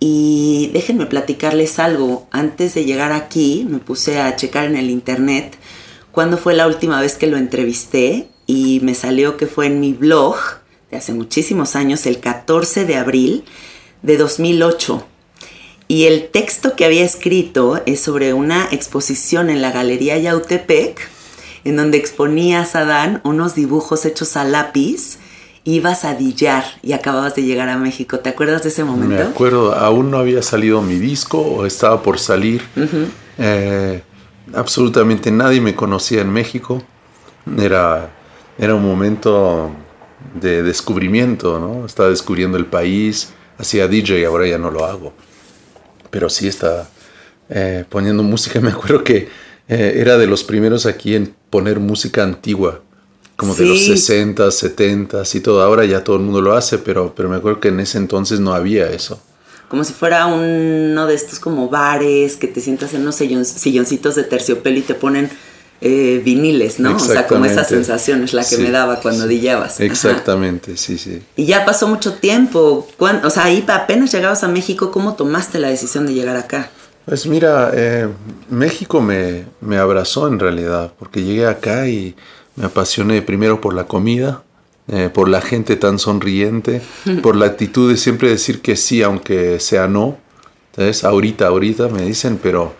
[0.00, 2.28] Y déjenme platicarles algo.
[2.30, 5.56] Antes de llegar aquí me puse a checar en el internet
[6.12, 9.92] cuándo fue la última vez que lo entrevisté y me salió que fue en mi
[9.92, 10.36] blog
[10.90, 13.44] de hace muchísimos años, el 14 de abril
[14.02, 15.06] de 2008.
[15.88, 21.08] Y el texto que había escrito es sobre una exposición en la Galería Yautepec,
[21.64, 25.18] en donde exponía a Adán unos dibujos hechos a lápiz
[25.64, 28.20] ibas a dillar y acababas de llegar a México.
[28.20, 29.14] ¿Te acuerdas de ese momento?
[29.14, 32.62] Me acuerdo, aún no había salido mi disco o estaba por salir.
[33.38, 34.02] Eh,
[34.54, 36.82] absolutamente nadie me conocía en México.
[37.58, 38.10] Era,
[38.58, 39.70] era un momento
[40.40, 41.86] de descubrimiento, ¿no?
[41.86, 45.12] Estaba descubriendo el país, hacía DJ, ahora ya no lo hago.
[46.10, 46.88] Pero sí estaba
[47.48, 48.60] eh, poniendo música.
[48.62, 49.28] Me acuerdo que
[49.68, 52.82] eh, era de los primeros aquí en poner música antigua
[53.38, 55.62] como de los 60, 70 y todo.
[55.62, 58.40] Ahora ya todo el mundo lo hace, pero, pero me acuerdo que en ese entonces
[58.40, 59.20] no había eso.
[59.68, 64.24] Como si fuera uno de estos como bares que te sientas en unos silloncitos de
[64.24, 65.30] terciopelo y te ponen
[65.80, 66.96] eh, viniles, ¿no?
[66.96, 69.78] O sea, como esa sensación es la que me daba cuando dillabas.
[69.78, 71.22] Exactamente, sí, sí.
[71.36, 72.88] Y ya pasó mucho tiempo.
[72.98, 76.70] o sea, ahí apenas llegabas a México, ¿cómo tomaste la decisión de llegar acá?
[77.04, 78.08] Pues mira, eh,
[78.50, 82.16] México me, me abrazó en realidad, porque llegué acá y
[82.58, 84.42] me apasioné primero por la comida,
[84.88, 86.82] eh, por la gente tan sonriente,
[87.22, 90.18] por la actitud de siempre decir que sí, aunque sea no.
[90.72, 92.72] Entonces, ahorita, ahorita me dicen, pero,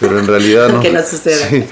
[0.00, 0.80] pero en realidad no.
[0.80, 1.48] que no suceda.
[1.48, 1.64] Sí.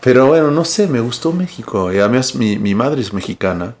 [0.00, 1.92] Pero bueno, no sé, me gustó México.
[1.92, 3.74] Y además mi, mi madre es mexicana.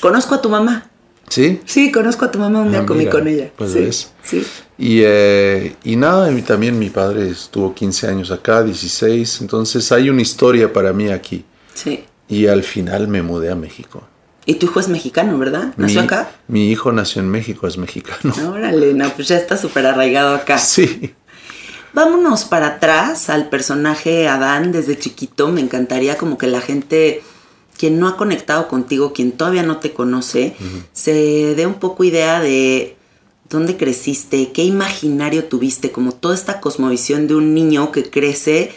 [0.00, 0.90] Conozco a tu mamá.
[1.28, 1.60] ¿Sí?
[1.64, 3.50] Sí, conozco a tu mamá, un día Ah, comí con ella.
[3.56, 4.12] pues sí, ves.
[4.22, 4.46] sí.
[4.78, 9.40] Y, eh, y nada, y también mi padre estuvo 15 años acá, 16.
[9.40, 11.44] Entonces hay una historia para mí aquí.
[11.74, 12.04] sí.
[12.28, 14.02] Y al final me mudé a México.
[14.46, 15.74] Y tu hijo es mexicano, ¿verdad?
[15.76, 16.30] ¿Nació mi, acá?
[16.46, 18.32] Mi hijo nació en México, es mexicano.
[18.52, 20.58] Órale, no, pues ya está súper arraigado acá.
[20.58, 21.14] Sí.
[21.92, 25.48] Vámonos para atrás al personaje Adán desde chiquito.
[25.48, 27.22] Me encantaría como que la gente,
[27.76, 30.54] quien no ha conectado contigo, quien todavía no te conoce,
[30.92, 32.96] se dé un poco idea de
[33.48, 38.72] dónde creciste, qué imaginario tuviste, como toda esta cosmovisión de un niño que crece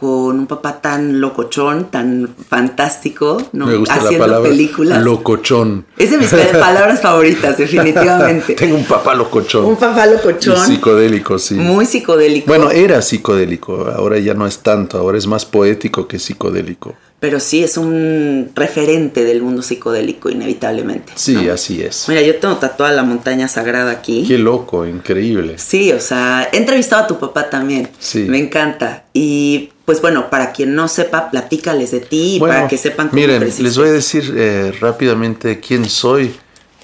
[0.00, 3.66] con un papá tan locochón, tan fantástico, ¿no?
[3.66, 5.02] Me gusta haciendo la películas.
[5.04, 5.84] locochón.
[5.98, 8.54] es de mis palabras favoritas, definitivamente.
[8.54, 9.66] Tengo un papá locochón.
[9.66, 11.54] un papá Y locochón, psicodélico, sí.
[11.54, 12.46] muy psicodélico.
[12.46, 16.94] Bueno, era psicodélico, ahora ya no es tanto, ahora es más poético que psicodélico.
[17.20, 21.12] pero sí es un referente del mundo psicodélico, inevitablemente.
[21.16, 21.52] Sí, ¿no?
[21.52, 22.06] así es.
[22.08, 24.24] Mira, yo tengo tatuada la montaña sagrada aquí.
[24.26, 25.58] Qué loco, increíble.
[25.58, 27.90] Sí, o sea, he entrevistado a tu papá también.
[27.98, 28.20] Sí.
[28.26, 29.04] Me encanta.
[29.12, 33.20] Y pues bueno, para quien no sepa, platícales de ti Bueno, para que sepan cómo
[33.20, 33.64] miren, creciste.
[33.64, 36.32] les voy a decir eh, rápidamente quién soy.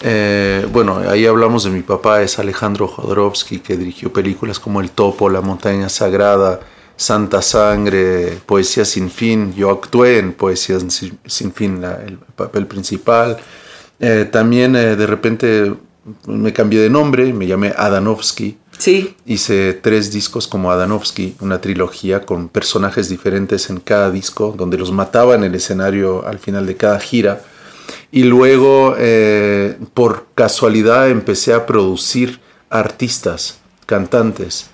[0.00, 4.90] Eh, bueno, ahí hablamos de mi papá, es Alejandro Jodorowsky, que dirigió películas como El
[4.90, 6.58] Topo, La Montaña Sagrada,
[6.96, 9.54] Santa Sangre, Poesía sin fin.
[9.54, 10.78] Yo actué en Poesía
[11.26, 13.36] sin, fin, la- el papel principal.
[14.00, 15.72] Eh, también eh, de repente
[16.26, 18.58] me cambié de nombre, me llamé Adanovsky.
[18.78, 24.76] Sí, Hice tres discos como Adanovsky, una trilogía con personajes diferentes en cada disco, donde
[24.76, 27.42] los mataba en el escenario al final de cada gira.
[28.12, 32.40] Y luego, eh, por casualidad, empecé a producir
[32.70, 34.66] artistas, cantantes.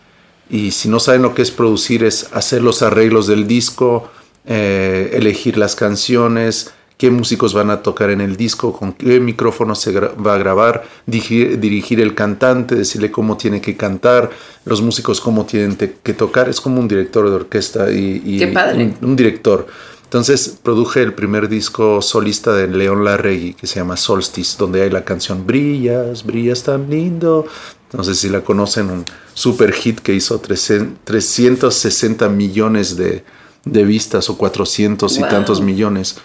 [0.51, 4.11] Y si no saben lo que es producir, es hacer los arreglos del disco,
[4.45, 6.73] eh, elegir las canciones,
[7.03, 10.85] qué músicos van a tocar en el disco, con qué micrófono se va a grabar,
[11.05, 14.31] dirigir, dirigir el cantante, decirle cómo tiene que cantar,
[14.65, 16.49] los músicos cómo tienen que tocar.
[16.49, 18.95] Es como un director de orquesta y, y Qué padre.
[19.01, 19.67] un, un director.
[20.05, 24.91] Entonces produje el primer disco solista de León Larregui que se llama Solstice, donde hay
[24.91, 27.47] la canción Brillas, brillas tan lindo.
[27.93, 29.05] No sé si la conocen, un
[29.35, 33.25] super hit que hizo 300 360 millones de,
[33.65, 36.21] de vistas o 400 y tantos millones.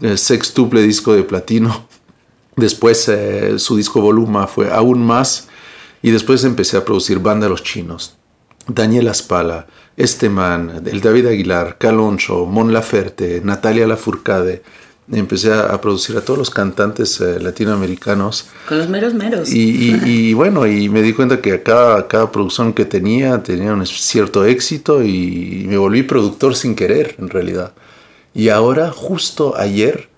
[0.00, 1.86] Eh, sextuple disco de platino.
[2.56, 5.48] Después eh, su disco Voluma fue aún más.
[6.02, 8.14] Y después empecé a producir Banda Los Chinos,
[8.66, 9.66] Daniel Aspala,
[9.98, 14.62] Este Man, el David Aguilar, Caloncho, Mon Laferte, Natalia Lafourcade.
[15.12, 18.46] Empecé a, a producir a todos los cantantes eh, latinoamericanos.
[18.66, 19.50] con los meros meros.
[19.52, 23.74] Y, y- y bueno, y me di cuenta que cada, cada producción que tenía tenía
[23.74, 27.72] un cierto éxito y me volví productor sin querer, en realidad.
[28.34, 30.08] Y ahora, justo ayer,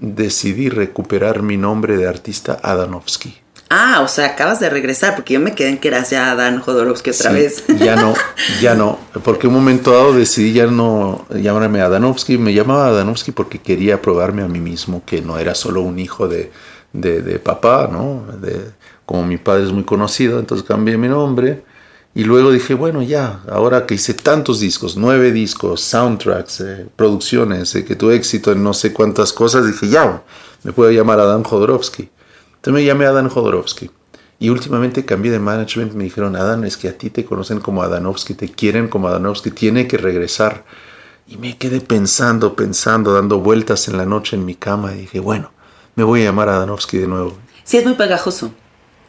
[0.00, 3.38] decidí recuperar mi nombre de artista Adanovsky.
[3.70, 6.60] Ah, o sea, acabas de regresar, porque yo me quedé en que eras ya Adán
[6.60, 7.64] Jodorowsky otra Sí, vez.
[7.68, 8.14] Ya no,
[8.60, 13.58] ya no, porque un momento dado decidí ya no llamarme Adanovsky, me llamaba Adanovsky porque
[13.60, 16.52] quería probarme a mí mismo que no era solo un hijo de,
[16.92, 18.24] de, de papá, ¿no?
[18.40, 18.70] De,
[19.06, 21.64] como mi padre es muy conocido, entonces cambié mi nombre
[22.16, 27.74] y luego dije, bueno, ya, ahora que hice tantos discos, nueve discos, soundtracks, eh, producciones,
[27.74, 30.22] eh, que tuve éxito en no sé cuántas cosas, dije, ya,
[30.62, 32.08] me puedo llamar Adán Jodorowsky.
[32.56, 33.90] Entonces me llamé Adán Jodorowsky.
[34.38, 37.82] Y últimamente cambié de management, me dijeron, Adán, es que a ti te conocen como
[37.82, 40.64] Adanovsky, te quieren como Adanovsky, tiene que regresar.
[41.26, 45.18] Y me quedé pensando, pensando, dando vueltas en la noche en mi cama y dije,
[45.18, 45.50] bueno,
[45.96, 47.36] me voy a llamar Adanovsky de nuevo.
[47.64, 48.52] Sí, es muy pegajoso.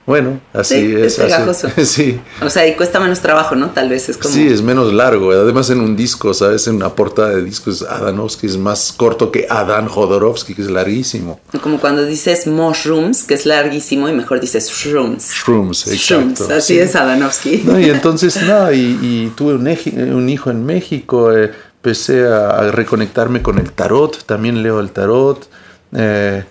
[0.06, 1.14] Bueno, así Sí, es.
[1.14, 1.68] es pegajoso.
[1.76, 3.72] así- sí, O sea, y cuesta menos trabajo, ¿no?
[3.72, 4.32] Tal vez es como...
[4.32, 5.32] sí, es menos largo.
[5.32, 6.68] Además en un disco, ¿sabes?
[6.68, 11.40] En una portada de discos, Adanovsky es más corto que Adán Jodorowsky, que es larguísimo.
[11.64, 15.32] Como cuando dices mushrooms, que es larguísimo, y mejor dices shrooms.
[15.32, 16.44] Shrooms, exacto.
[16.44, 16.80] Shrooms, así sí.
[16.80, 17.64] es Adanovsky.
[17.66, 22.72] No, y entonces, nada, y, y tuve un, hijo en México, eh, empecé a, a
[22.72, 25.50] reconectarme con el tarot, también leo el tarot,
[25.96, 26.44] eh,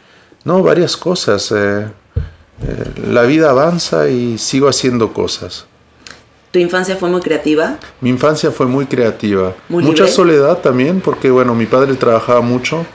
[0.45, 1.53] no, varias cosas.
[1.57, 1.87] eh,
[3.09, 5.67] la vida avanza y sigo haciendo cosas.
[6.51, 7.79] ¿Tu infancia fue muy creativa?
[8.01, 9.55] Mi infancia fue muy creativa.
[9.69, 10.13] Muy Mucha libre.
[10.13, 12.87] soledad también, porque bueno, mi padre trabajaba mucho,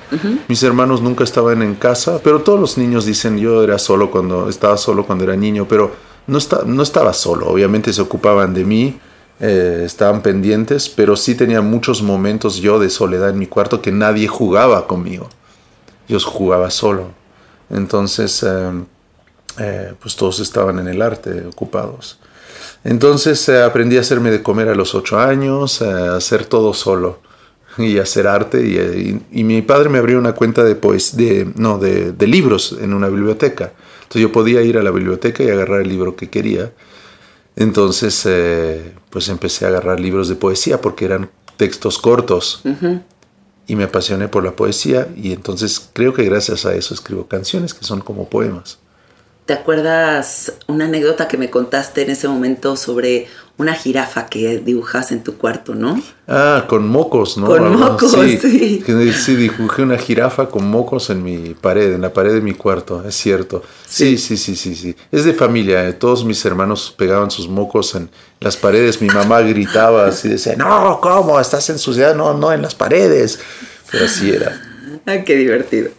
[0.47, 4.47] mis hermanos nunca estaban en casa, pero todos los niños dicen yo era solo cuando
[4.47, 5.91] estaba solo cuando era niño, pero
[6.27, 8.97] no, no estaba solo, obviamente se ocupaban de mí,
[9.41, 13.91] eh, estaban pendientes, pero sí tenía muchos momentos yo de soledad en mi cuarto que
[13.91, 15.27] nadie jugaba conmigo.
[16.07, 17.07] Yo jugaba solo.
[17.69, 18.85] Entonces, em,
[19.59, 22.19] eh, pues todos estaban en el arte, ocupados.
[22.83, 27.19] Entonces eh, aprendí a hacerme de comer a los ocho años, a hacer todo solo
[27.77, 29.21] y hacer arte.
[29.31, 33.09] Y, mi padre me abrió una cuenta de, de, no, de, de, libros en una
[33.09, 33.73] biblioteca.
[34.03, 36.71] Entonces yo podía ir a la biblioteca y agarrar el libro que quería.
[37.55, 42.61] Entonces, eh, pues empecé a agarrar libros de poesía porque eran textos cortos.
[43.67, 47.75] Y me apasioné por la poesía y entonces creo que gracias a eso escribo canciones
[47.75, 48.79] que son como poemas.
[49.49, 53.27] ¿Te acuerdas una anécdota que me contaste en ese momento sobre
[53.57, 55.99] una jirafa que dibujas en tu cuarto, ¿no?
[56.27, 57.47] Ah, con mocos, ¿no?
[57.47, 58.83] Con mocos, sí.
[58.83, 63.03] Sí, dibujé una jirafa con mocos en mi pared, en la pared de mi cuarto,
[63.03, 63.63] es cierto.
[63.87, 64.95] Sí, sí, sí, sí, sí.
[65.11, 65.93] Es de familia, eh.
[65.93, 68.07] todos mis hermanos pegaban sus mocos en
[68.41, 71.39] las paredes, mi mamá gritaba así, decía, no, ¿cómo?
[71.39, 73.39] Estás en ensuciado, no, no, en las paredes.
[73.89, 74.68] Pero así era.
[75.05, 75.89] Ah, qué divertido.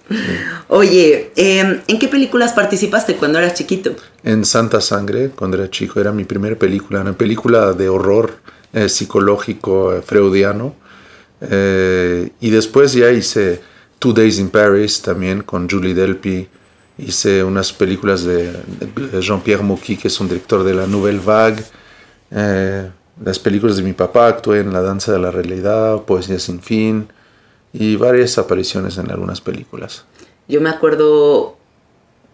[0.68, 3.94] Oye, em, ¿en qué películas participaste cuando eras chiquito?
[4.22, 8.38] En Santa Sangre, cuando era chico, era mi primera película, una película de horror
[8.72, 10.74] eh, psicológico eh, freudiano.
[11.40, 13.60] Eh, y después ya hice
[13.98, 16.48] Two Days in Paris también con Julie Delpy.
[16.98, 18.52] Hice unas películas de,
[19.20, 21.64] Jean-Pierre Mocky, que es un director de la Nouvelle Vague.
[23.24, 27.08] las películas de mi papá, actué en La Danza de la Realidad, Poesía sin fin
[27.72, 30.04] y varias apariciones en algunas películas.
[30.48, 31.56] Yo me acuerdo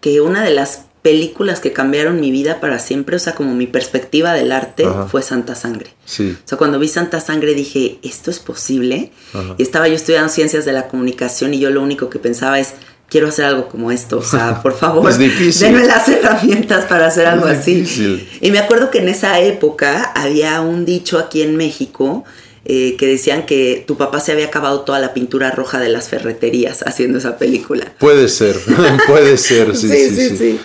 [0.01, 3.67] que una de las películas que cambiaron mi vida para siempre, o sea, como mi
[3.67, 5.93] perspectiva del arte, fue Santa Sangre.
[6.05, 6.35] Sí.
[6.37, 9.11] O sea, cuando vi Santa Sangre dije, ¿esto es posible?
[9.57, 12.73] Y estaba yo estudiando ciencias de la comunicación y yo lo único que pensaba es,
[13.09, 15.67] quiero hacer algo como esto, o sea, por favor, es difícil.
[15.67, 18.27] denme las herramientas para hacer algo así.
[18.41, 22.25] Y me acuerdo que en esa época había un dicho aquí en México
[22.69, 26.09] eh, que decían que tu papá se había acabado toda la pintura roja de las
[26.09, 27.93] ferreterías haciendo esa película.
[27.97, 28.57] Puede ser,
[29.07, 30.59] puede ser, sí sí, sí,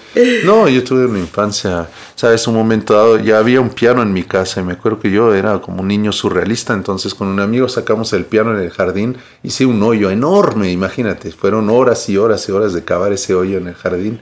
[0.44, 4.24] No, yo tuve una infancia, sabes, un momento dado, ya había un piano en mi
[4.24, 7.68] casa y me acuerdo que yo era como un niño surrealista, entonces con un amigo
[7.68, 12.48] sacamos el piano en el jardín, hice un hoyo enorme, imagínate, fueron horas y horas
[12.48, 14.18] y horas de cavar ese hoyo en el jardín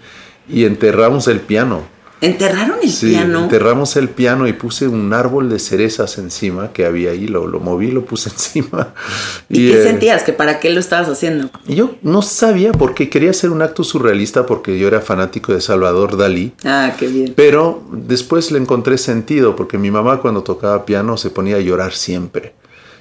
[0.51, 1.85] y enterramos el piano
[2.21, 3.45] ¿Enterraron el sí, piano?
[3.45, 7.61] enterramos el piano y puse un árbol de cerezas encima que había ahí, lo, lo
[7.61, 8.93] moví, lo puse encima.
[9.49, 10.23] ¿Y, qué eh, sentías?
[10.23, 11.51] ¿Que para qué lo estabas haciendo?
[11.67, 15.61] Yo no sabía por qué, quería hacer un acto surrealista porque yo era fanático de
[15.63, 16.53] Salvador Dalí.
[16.65, 17.33] Ah, qué bien.
[17.35, 21.93] Pero después le encontré sentido porque mi mamá cuando tocaba piano se ponía a llorar
[21.93, 22.55] siempre.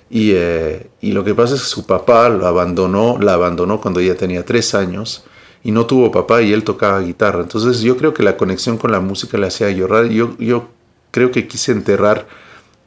[0.10, 4.00] Y, eh, y lo que pasa es que su papá lo abandonó, la abandonó cuando
[4.00, 5.24] ella tenía tres años
[5.64, 7.42] y no tuvo papá y él tocaba guitarra.
[7.42, 10.08] Entonces yo creo que la conexión con la música le hacía llorar.
[10.08, 10.70] Yo, yo
[11.12, 12.28] creo que quise enterrar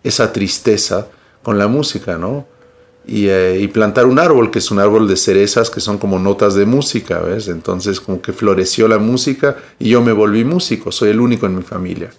[0.02, 1.08] esa tristeza
[1.42, 2.46] con la música, ¿no?
[3.04, 6.20] Y, eh, y, plantar un árbol, que es un árbol de cerezas, que son como
[6.20, 7.48] notas de música, ¿ves?
[7.48, 11.56] Entonces como que floreció la música y yo me volví músico, soy el único en
[11.56, 12.12] mi familia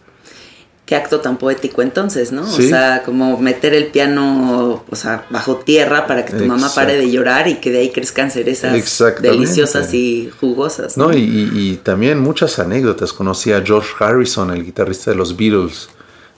[0.85, 2.41] qué acto tan poético entonces, ¿no?
[2.41, 6.97] O sea, como meter el piano, o sea, bajo tierra para que tu mamá pare
[6.97, 8.73] de llorar y que de ahí crezcan cerezas
[9.21, 10.97] deliciosas y jugosas.
[10.97, 13.13] No, y, también muchas anécdotas.
[13.13, 15.89] Conocí a George Harrison, el guitarrista de los Beatles,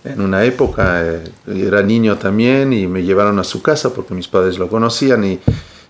[0.04, 1.04] en una época.
[1.04, 5.24] Eh, era niño también y me llevaron a su casa porque mis padres lo conocían
[5.24, 5.40] y,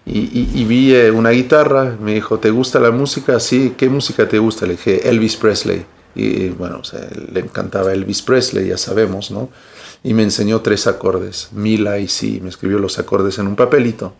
[0.05, 1.97] y vi eh, una guitarra.
[2.01, 3.37] Me dijo, ¿te gusta la música?
[3.41, 4.65] Sí, ¿qué música te gusta?
[4.65, 5.85] Le dije, Elvis Presley.
[6.15, 6.81] Y bueno,
[7.31, 9.49] le encantaba Elvis Presley, ya sabemos, ¿no?
[10.03, 14.13] Y me enseñó tres acordes, Mila y sí, me escribió los acordes en un papelito.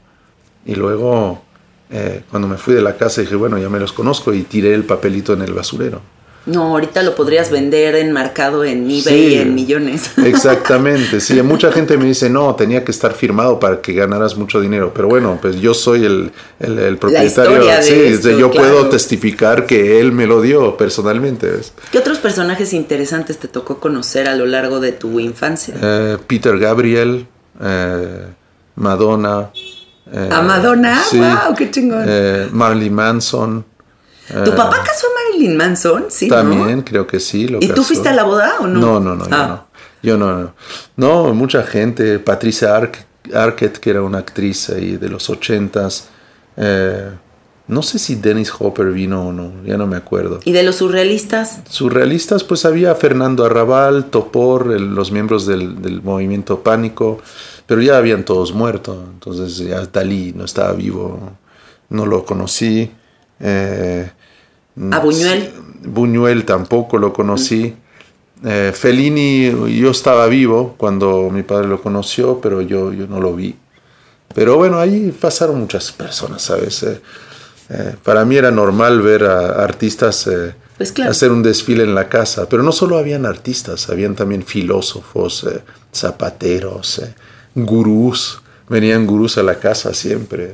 [0.65, 1.43] Y luego,
[1.89, 4.73] eh, cuando me fui de la casa, dije, bueno, ya me los conozco y tiré
[4.73, 6.01] el papelito en el basurero.
[6.45, 10.11] No, ahorita lo podrías vender enmarcado en eBay en millones.
[10.17, 11.41] Exactamente, sí.
[11.41, 14.91] Mucha gente me dice, no, tenía que estar firmado para que ganaras mucho dinero.
[14.93, 17.63] Pero bueno, pues yo soy el, el, propietario.
[17.81, 21.49] sí, yo puedo testificar que él me lo dio personalmente.
[21.91, 25.75] ¿Qué otros personajes interesantes te tocó conocer a lo largo de tu infancia?
[25.81, 27.25] Eh, Peter Gabriel,
[27.61, 28.25] eh,
[28.75, 29.49] Madonna.
[30.11, 31.01] Eh, ¿A Madonna?
[31.11, 31.55] ¡Wow!
[31.55, 32.05] ¡Qué chingón!
[32.51, 33.65] Marley Manson.
[34.27, 36.05] ¿Tu papá casó a Marilyn Manson?
[36.09, 37.47] Sí, También, creo que sí.
[37.59, 38.79] ¿Y tú fuiste a la boda o no?
[38.79, 39.65] No, no, no, ah.
[40.01, 40.35] yo no.
[40.35, 40.53] no.
[40.97, 41.33] no.
[41.33, 42.17] mucha gente.
[42.19, 46.09] Patricia Arquette, que era una actriz ahí de los ochentas.
[46.57, 47.09] Eh,
[47.67, 50.39] no sé si Dennis Hopper vino o no, ya no me acuerdo.
[50.43, 51.61] ¿Y de los surrealistas?
[51.67, 57.19] Surrealistas, pues había Fernando Arrabal, Topor, los miembros del, del, movimiento Pánico,
[57.65, 59.03] pero ya habían todos muerto.
[59.11, 61.31] Entonces ya Dalí no estaba vivo,
[61.89, 62.91] no lo conocí.
[63.39, 64.09] Eh,
[64.91, 65.51] ¿A Buñuel?
[65.83, 67.75] Buñuel tampoco lo conocí.
[68.43, 73.33] Eh, Fellini, yo estaba vivo cuando mi padre lo conoció, pero yo, yo no lo
[73.35, 73.55] vi.
[74.33, 76.83] Pero bueno, ahí pasaron muchas personas, ¿sabes?
[76.83, 77.01] Eh,
[77.67, 80.29] Eh, para mí era normal ver a artistas
[80.77, 81.09] Pues claro.
[81.09, 85.47] hacer un desfile en la casa, pero no solo habían artistas, habían también filósofos,
[85.91, 87.01] zapateros,
[87.55, 88.39] gurús,
[88.69, 90.53] venían gurús a la casa siempre,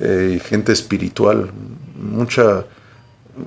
[0.00, 1.52] y gente espiritual,
[2.10, 2.64] mucha,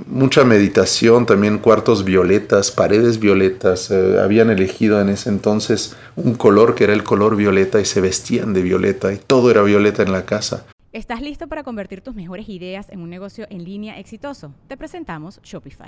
[0.08, 6.76] mucha meditación, también cuartos violetas, paredes violetas, eh, habían elegido en ese entonces un color
[6.76, 10.12] que era el color violeta y se vestían de violeta y todo era violeta en
[10.12, 10.66] la casa.
[10.92, 14.54] ¿Estás listo para convertir tus mejores ideas en un negocio en línea exitoso?
[14.68, 15.88] Te presentamos Shopify.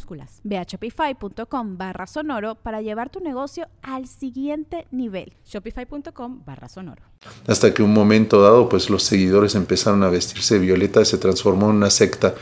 [0.43, 5.33] Ve a shopify.com barra sonoro para llevar tu negocio al siguiente nivel.
[5.45, 7.03] Shopify.com barra sonoro.
[7.47, 11.69] Hasta que un momento dado, pues los seguidores empezaron a vestirse violeta y se transformó
[11.69, 12.33] en una secta.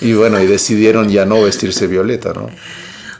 [0.00, 2.48] Y bueno, y decidieron ya no vestirse violeta, ¿no?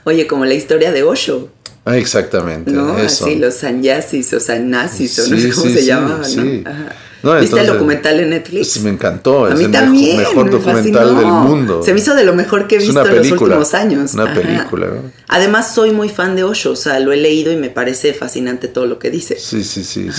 [0.03, 1.49] Oye, como la historia de Osho,
[1.85, 2.71] Ah, exactamente.
[2.71, 2.97] ¿no?
[2.97, 3.25] eso.
[3.25, 6.61] Así, los sannyasis o sannazis, o no Sí, sé cómo sí, se sí, llamaban, sí.
[6.65, 6.69] ¿no?
[6.69, 6.95] Ajá.
[7.33, 8.71] No, ¿Viste el documental en Netflix?
[8.71, 9.45] Sí, me encantó.
[9.45, 10.17] A es mí el también.
[10.17, 11.83] mejor, mejor me documental del mundo.
[11.83, 14.13] Se me hizo de lo mejor que he visto en los últimos años.
[14.13, 14.33] una Ajá.
[14.33, 15.11] película, ¿no?
[15.27, 18.67] Además, soy muy fan de Osho, o sea, lo he leído y me parece fascinante
[18.69, 19.37] todo lo que dice.
[19.39, 20.09] Sí, sí, sí.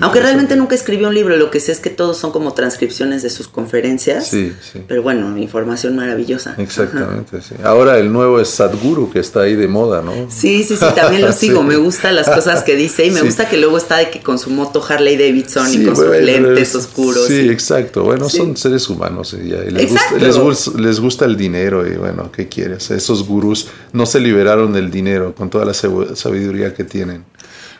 [0.00, 3.22] Aunque realmente nunca escribió un libro, lo que sé es que todos son como transcripciones
[3.22, 4.26] de sus conferencias.
[4.28, 4.82] Sí, sí.
[4.86, 6.50] Pero bueno, información maravillosa.
[6.52, 6.62] Ajá.
[6.62, 7.54] Exactamente, sí.
[7.64, 10.12] Ahora el nuevo es Sadhguru, que está ahí de moda, ¿no?
[10.30, 11.60] Sí, sí, sí, también lo sigo.
[11.62, 11.66] Sí.
[11.66, 14.38] Me gustan las cosas que dice y me gusta que luego está de que con
[14.38, 17.26] su moto Harley Davidson y con sus bueno, lentes es- oscuros.
[17.26, 18.04] Sí, exacto.
[18.04, 18.38] Bueno, Sí.
[18.38, 21.96] son seres humanos y, ya, y les, gusta, les, gusta, les gusta el dinero y
[21.96, 22.90] bueno, ¿qué quieres?
[22.90, 27.24] Esos gurús no se liberaron del dinero con toda la sab- sabiduría que tienen.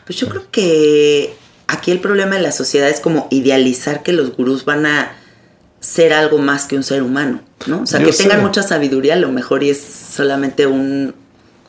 [0.05, 1.33] Pues yo creo que
[1.67, 5.11] aquí el problema de la sociedad es como idealizar que los gurús van a
[5.79, 7.83] ser algo más que un ser humano, ¿no?
[7.83, 8.23] O sea, Yo que sé.
[8.23, 11.13] tengan mucha sabiduría, a lo mejor y es solamente un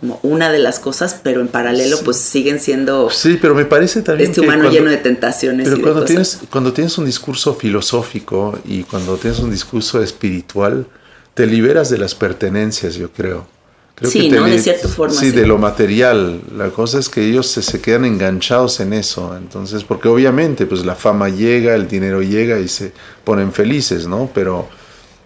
[0.01, 4.01] como una de las cosas, pero en paralelo pues siguen siendo Sí, pero me parece
[4.03, 6.09] también este que humano cuando- lleno de tentaciones Pero y de cuando cosas.
[6.09, 10.87] tienes, cuando tienes un discurso filosófico y cuando tienes un discurso espiritual,
[11.35, 13.47] te liberas de las pertenencias, yo creo.
[13.95, 14.47] Creo Sí, que te ¿no?
[14.47, 15.37] De cierta forma, Sí, sí.
[15.37, 16.41] de lo material.
[16.57, 19.37] La cosa es que ellos se, se quedan enganchados en eso.
[19.37, 22.93] Entonces, porque obviamente, pues la fama llega, el dinero llega y se
[23.25, 24.31] ponen felices, ¿no?
[24.35, 24.67] Pero,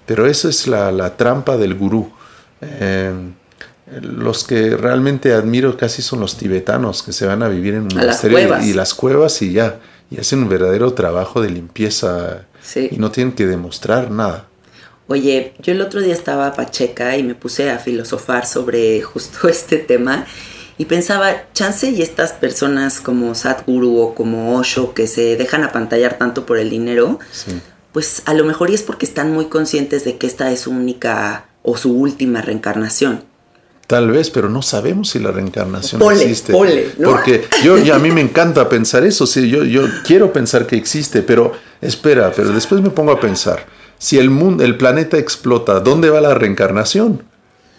[0.06, 2.10] pero eso es la, la trampa del gurú.
[2.60, 3.12] Eh,
[4.00, 7.92] los que realmente admiro casi son los tibetanos que se van a vivir en un
[7.92, 9.78] A las monasterio y- y las cuevas y ya.
[10.10, 12.88] Y hacen un verdadero trabajo de limpieza Sí.
[12.90, 14.46] y no tienen que demostrar nada.
[15.06, 19.76] Oye, yo el otro día estaba pacheca y me puse a filosofar sobre justo este
[19.76, 20.24] tema
[20.78, 26.16] y pensaba, chance y estas personas como Sadhguru o como Osho que se dejan apantallar
[26.16, 27.60] tanto por el dinero, Sí.
[27.92, 30.70] pues a lo mejor y es porque están muy conscientes de que esta es su
[30.70, 33.24] única o su última reencarnación.
[33.86, 36.52] Tal vez, pero no sabemos si la reencarnación existe.
[36.52, 37.10] ponle, ¿no?
[37.10, 40.76] Porque yo, yo- a mí me encanta pensar eso, sí, yo, yo quiero pensar que
[40.76, 43.66] existe, pero espera, pero después me pongo a pensar,
[43.98, 47.22] si el mundo, el planeta explota, ¿dónde va la reencarnación?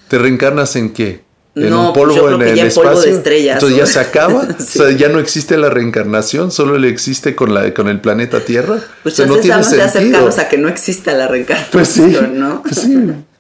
[0.08, 1.26] ¿Te reencarnas en qué?
[1.56, 3.16] ¿En No, un pues polvo yo creo en que el ya polvo de espacio?
[3.18, 3.86] estrellas, Entonces ¿no?
[3.86, 4.80] ya se acaba, Sí.
[4.80, 8.42] o sea, ya no existe la reencarnación, solo le existe con la con el planeta
[8.42, 8.78] Tierra.
[9.02, 12.62] Pues O sea, no tiene a que no exista la reencarnación, Pues sí, ¿no?
[12.62, 12.90] pues sí,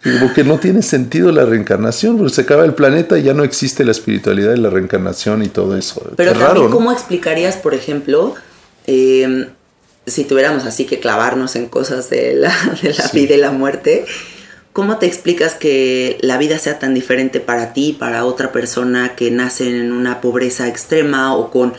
[0.05, 3.43] como que no tiene sentido la reencarnación, porque se acaba el planeta y ya no
[3.43, 6.01] existe la espiritualidad y la reencarnación y todo eso.
[6.15, 6.69] Pero también, raro, ¿no?
[6.69, 8.35] ¿cómo explicarías, por ejemplo,
[8.87, 9.47] eh,
[10.05, 13.19] si tuviéramos así que clavarnos en cosas de la, de la Sí.
[13.19, 14.05] vida y la muerte?
[14.73, 19.31] ¿Cómo te explicas que la vida sea tan diferente para ti, para otra persona que
[19.31, 21.73] nace en una pobreza extrema o con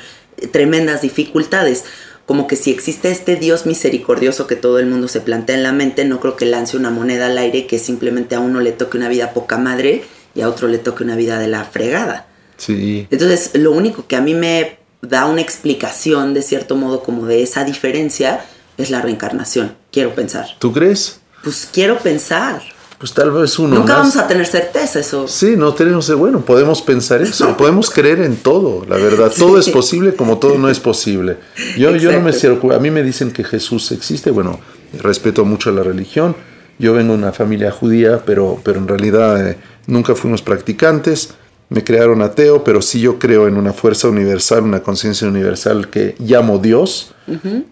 [0.50, 1.84] tremendas dificultades?
[2.26, 5.72] Como que si existe este Dios misericordioso que todo el mundo se plantea en la
[5.72, 8.98] mente, no creo que lance una moneda al aire que simplemente a uno le toque
[8.98, 12.26] una vida poca madre y a otro le toque una vida de la fregada.
[12.56, 17.26] Sí, Entonces, lo único que a mí me da una explicación, de cierto modo, como
[17.26, 18.44] de esa diferencia,
[18.76, 19.76] es la reencarnación.
[19.92, 20.48] Quiero pensar.
[20.58, 21.20] ¿tú crees?
[21.44, 22.62] Pues quiero pensar.
[22.98, 23.98] Pues tal vez uno Nunca más.
[23.98, 25.28] vamos a tener certeza, eso.
[25.28, 29.68] Sí, no tenemos, bueno, podemos pensar eso, podemos creer en todo, la verdad, todo es
[29.68, 31.36] posible como todo no es posible.
[31.76, 34.58] Yo, yo no me cierro, a mí me dicen que Jesús existe, bueno,
[35.02, 36.34] respeto mucho la religión.
[36.78, 39.56] Yo vengo de una familia judía, pero, pero en realidad eh,
[39.86, 41.30] nunca fuimos practicantes.
[41.68, 46.14] Me crearon ateo, pero sí yo creo en una fuerza universal, una conciencia universal que
[46.20, 47.12] llamo Dios,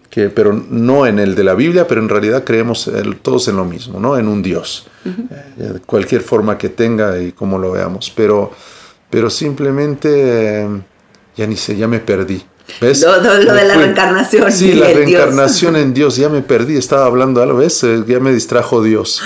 [0.09, 3.63] que, pero no en el de la Biblia, pero en realidad creemos todos en lo
[3.63, 4.17] mismo, ¿no?
[4.17, 8.11] en un Dios, eh, cualquier forma que tenga y como lo veamos.
[8.13, 8.51] Pero,
[9.09, 10.67] pero simplemente eh,
[11.37, 12.43] ya ni sé, ya me perdí.
[12.81, 13.01] ¿Ves?
[13.01, 14.51] Lo, de la reencarnación.
[14.51, 16.17] Sí, la reencarnación en Dios.
[16.17, 17.83] Ya me perdí, estaba hablando algo, ¿ves?
[17.83, 19.21] Eh, ya me distrajo Dios.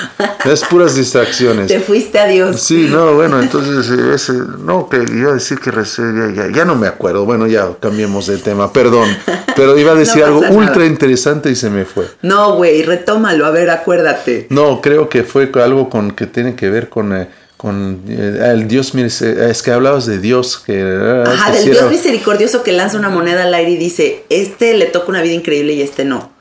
[0.46, 1.68] Es puras distracciones.
[1.68, 2.60] Te fuiste a Dios.
[2.62, 6.76] Sí, no, bueno, entonces, eh, ese, no, que iba a decir que ya, ya, no
[6.76, 7.26] me acuerdo.
[7.26, 9.10] Bueno, ya cambiemos de tema, perdón.
[9.56, 12.06] Pero iba a decir algo ultra interesante y se me fue.
[12.22, 14.48] No, güey, retómalo, a ver, acuérdate.
[14.50, 17.16] No, creo que fue algo con que tiene que ver con...
[17.16, 17.28] Eh,
[17.60, 20.82] con eh, el Dios es que hablabas de Dios que
[21.28, 25.10] ajá del Dios misericordioso que lanza una moneda al aire y dice este le toca
[25.10, 26.32] una vida increíble y este no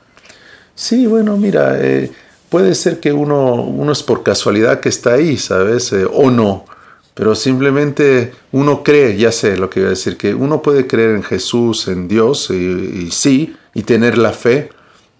[0.75, 2.09] sí bueno mira eh,
[2.47, 6.65] puede ser que uno uno es por casualidad que está ahí sabes eh, o no.
[7.15, 11.09] Pero simplemente uno cree ya sé lo que iba a decir que uno puede creer
[11.09, 14.69] en Jesús en Dios y sí y tener la fe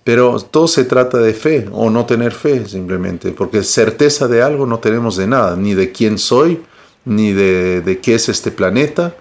[0.04, 4.66] pero todo se trata de fe o no tener fe simplemente, porque certeza de algo
[4.66, 6.62] no tenemos de nada, ni de quién soy,
[7.06, 9.16] ni de, qué es este planeta.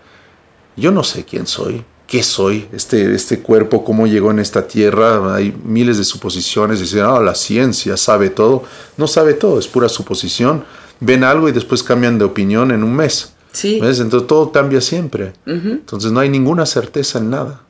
[0.77, 5.35] Yo no sé quién soy, qué soy, este, este cuerpo, cómo llegó en esta tierra.
[5.35, 8.63] Hay miles de suposiciones, dicen, ah, la ciencia sabe todo.
[8.97, 10.65] No sabe todo, es pura suposición.
[11.01, 13.33] Ven algo y después cambian de opinión en un mes.
[13.53, 13.81] Sí.
[13.81, 14.01] ¿Ves?
[14.01, 15.33] Entonces todo cambia siempre.
[15.47, 17.63] Entonces no hay ninguna certeza en nada.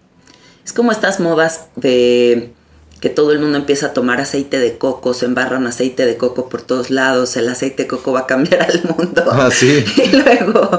[0.64, 2.52] Es como estas modas de
[3.00, 6.48] que todo el mundo empieza a tomar aceite de coco, se embarran aceite de coco
[6.48, 9.24] por todos lados, el aceite de coco va a cambiar al mundo.
[9.30, 9.84] Ah, sí.
[9.98, 10.78] Y luego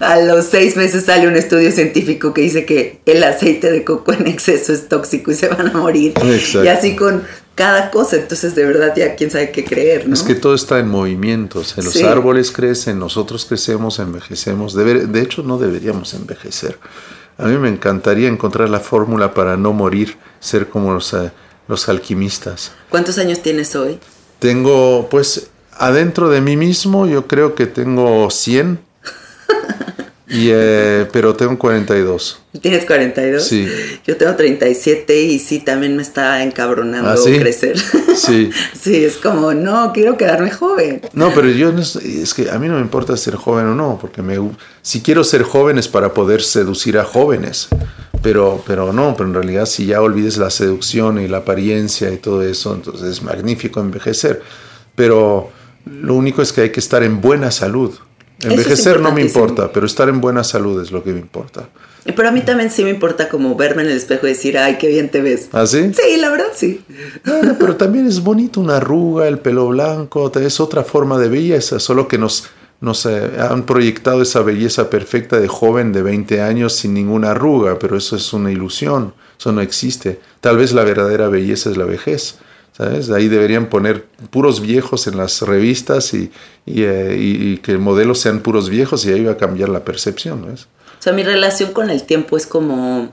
[0.00, 4.12] a los seis meses sale un estudio científico que dice que el aceite de coco
[4.12, 6.14] en exceso es tóxico y se van a morir.
[6.62, 7.22] Y así con
[7.54, 10.08] cada cosa, entonces de verdad ya quién sabe qué creer.
[10.08, 10.14] ¿no?
[10.14, 15.58] Es que todo está en movimiento, los árboles crecen, nosotros crecemos, envejecemos, de hecho no
[15.58, 16.78] deberíamos envejecer.
[17.40, 21.12] A mí me encantaría encontrar la fórmula para no morir, ser como los...
[21.14, 21.30] Eh,
[21.70, 22.72] los alquimistas.
[22.90, 24.00] ¿Cuántos años tienes hoy?
[24.40, 28.80] Tengo, pues, adentro de mí mismo yo creo que tengo 100.
[30.30, 32.40] Y, eh, pero tengo 42.
[32.62, 33.42] ¿Tienes 42?
[33.42, 33.66] Sí.
[34.06, 37.76] Yo tengo 37 y sí, también me está encabronando ¿Ah, crecer.
[38.14, 38.50] Sí.
[38.80, 41.00] sí, es como, no, quiero quedarme joven.
[41.14, 43.98] No, pero yo, no, es que a mí no me importa ser joven o no,
[44.00, 44.38] porque me,
[44.82, 47.68] si quiero ser joven es para poder seducir a jóvenes.
[48.22, 52.18] Pero, pero no, pero en realidad si ya olvides la seducción y la apariencia y
[52.18, 54.42] todo eso, entonces es magnífico envejecer.
[54.94, 55.50] Pero
[55.86, 57.94] lo único es que hay que estar en buena salud.
[58.42, 61.68] Envejecer no me importa, pero estar en buena salud es lo que me importa.
[62.04, 64.78] Pero a mí también sí me importa como verme en el espejo y decir, ay,
[64.78, 65.48] qué bien te ves.
[65.52, 65.92] ¿Ah, sí?
[65.94, 66.82] Sí, la verdad sí.
[67.58, 72.08] pero también es bonito una arruga, el pelo blanco, es otra forma de belleza, solo
[72.08, 72.46] que nos,
[72.80, 77.78] nos eh, han proyectado esa belleza perfecta de joven de 20 años sin ninguna arruga,
[77.78, 80.20] pero eso es una ilusión, eso no existe.
[80.40, 82.36] Tal vez la verdadera belleza es la vejez.
[82.76, 83.10] ¿Sabes?
[83.10, 86.30] Ahí deberían poner puros viejos en las revistas y,
[86.66, 90.46] eh, y, que modelos sean puros viejos y ahí va a cambiar la percepción.
[90.46, 90.68] ¿ves?
[90.98, 93.10] O sea, mi relación con el tiempo es como,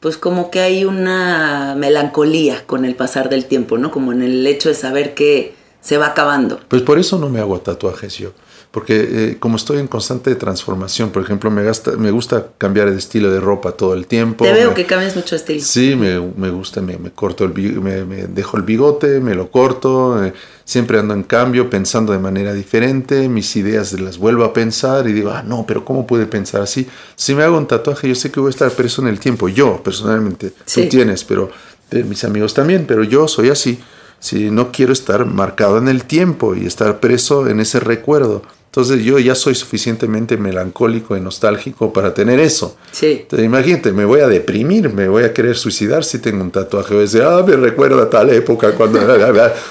[0.00, 3.90] pues como que hay una melancolía con el pasar del tiempo, ¿no?
[3.90, 6.60] Como en el hecho de saber que se va acabando.
[6.68, 8.32] Pues por eso no me hago tatuajes yo
[8.70, 12.98] porque eh, como estoy en constante transformación, por ejemplo, me, gasta, me gusta cambiar el
[12.98, 14.44] estilo de ropa todo el tiempo.
[14.44, 15.64] Te veo que cambias mucho de estilo.
[15.64, 19.50] Sí, me, me gusta, me, me corto el me, me, dejo el bigote, me lo
[19.50, 24.52] corto, eh, siempre ando en cambio, pensando de manera diferente, mis ideas las vuelvo a
[24.52, 26.86] pensar y digo, ah, no, pero ¿cómo puede pensar así?
[27.16, 29.48] Si me hago un tatuaje, yo sé que voy a estar preso en el tiempo,
[29.48, 31.50] yo personalmente, tú tienes, pero
[31.90, 33.78] eh, mis amigos también, pero yo soy así.
[34.20, 38.42] Si no quiero estar marcado en el tiempo y estar preso en ese recuerdo.
[38.68, 42.76] Entonces yo ya soy suficientemente melancólico y nostálgico para tener eso.
[42.92, 43.20] Sí.
[43.22, 46.90] Entonces, imagínate, me voy a deprimir, me voy a querer suicidar si tengo un tatuaje.
[46.90, 49.00] Voy a decir, ah, me recuerda tal época cuando...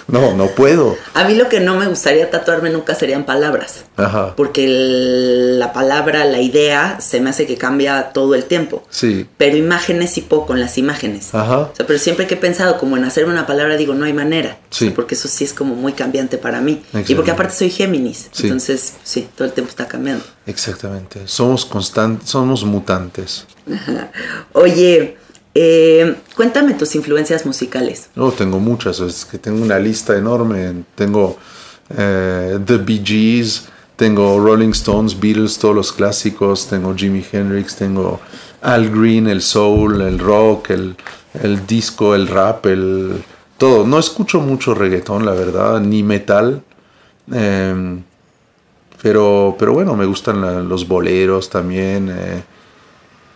[0.07, 0.97] no, no puedo.
[1.13, 3.85] A mí lo que no me gustaría tatuarme nunca serían palabras.
[3.97, 4.33] Ajá.
[4.35, 8.83] Porque la palabra, la idea, se me hace que cambia todo el tiempo.
[8.89, 9.27] Sí.
[9.37, 11.35] Pero imágenes sí puedo con las imágenes.
[11.35, 11.59] Ajá.
[11.59, 14.13] O sea, pero siempre que he pensado como en hacerme una palabra, digo, no hay
[14.13, 14.57] manera.
[14.69, 14.91] Sí.
[14.91, 16.83] porque eso sí es como muy cambiante para mí.
[17.07, 18.29] Y porque aparte soy Géminis.
[18.31, 18.43] Sí.
[18.43, 20.23] Entonces sí, todo el tiempo está cambiando.
[20.45, 23.45] Exactamente, somos constantes, somos mutantes.
[24.53, 25.17] Oye,
[25.53, 28.09] eh, cuéntame tus influencias musicales.
[28.15, 30.83] No, tengo muchas, es que tengo una lista enorme.
[30.95, 31.37] Tengo
[31.97, 38.19] eh, The Bee Gees, tengo Rolling Stones, Beatles, todos los clásicos, tengo Jimi Hendrix, tengo
[38.61, 40.95] Al Green, el soul, el rock, el,
[41.41, 43.23] el disco, el rap, el
[43.57, 43.87] todo.
[43.87, 46.61] No escucho mucho reggaetón, la verdad, ni metal.
[47.31, 48.03] Em,
[49.01, 52.09] pero, pero bueno, me gustan los boleros también.
[52.09, 52.43] Eh.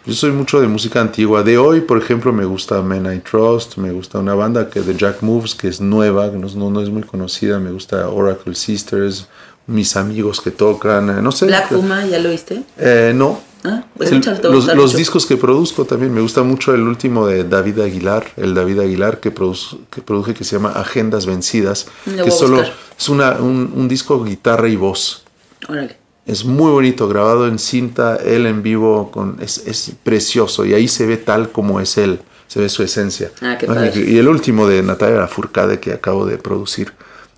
[0.05, 1.43] Yo soy mucho de música antigua.
[1.43, 4.95] De hoy, por ejemplo, me gusta Men I Trust, me gusta una banda que de
[4.95, 7.59] Jack Moves, que es nueva, que no, no, es muy conocida.
[7.59, 9.27] Me gusta Oracle Sisters,
[9.67, 11.45] mis amigos que tocan, eh, no sé.
[11.45, 12.63] ¿Black Puma, ya lo viste?
[12.77, 13.39] Eh, no.
[13.63, 17.81] Ah, pues los, los discos que produzco también, me gusta mucho el último de David
[17.81, 22.63] Aguilar, el David Aguilar que, produce, que produje que se llama Agendas Vencidas, que solo
[22.63, 25.25] es una, un, un disco guitarra y voz.
[25.67, 25.97] Órale.
[26.25, 30.87] Es muy bonito, grabado en cinta, él en vivo, con, es, es, precioso y ahí
[30.87, 33.31] se ve tal como es él, se ve su esencia.
[33.41, 33.67] Ah, qué
[34.07, 36.93] y el último de Natalia Lafourcade que acabo de producir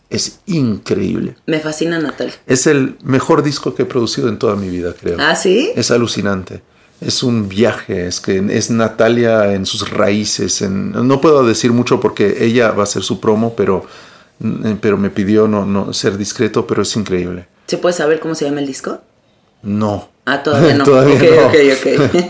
[0.09, 1.35] es increíble.
[1.47, 2.35] Me fascina Natalia.
[2.45, 5.17] Es el mejor disco que he producido en toda mi vida, creo.
[5.19, 5.71] ¿Ah, sí?
[5.75, 6.61] Es alucinante.
[7.01, 10.61] Es un viaje, es que es Natalia en sus raíces.
[10.61, 13.85] En, no puedo decir mucho porque ella va a hacer su promo, pero,
[14.81, 17.47] pero me pidió no, no ser discreto, pero es increíble.
[17.73, 19.01] ¿Se puede saber cómo se llama el disco?
[19.63, 20.07] No.
[20.25, 20.83] Ah, todavía no.
[20.83, 21.47] todavía no.
[21.47, 22.21] ok, ok.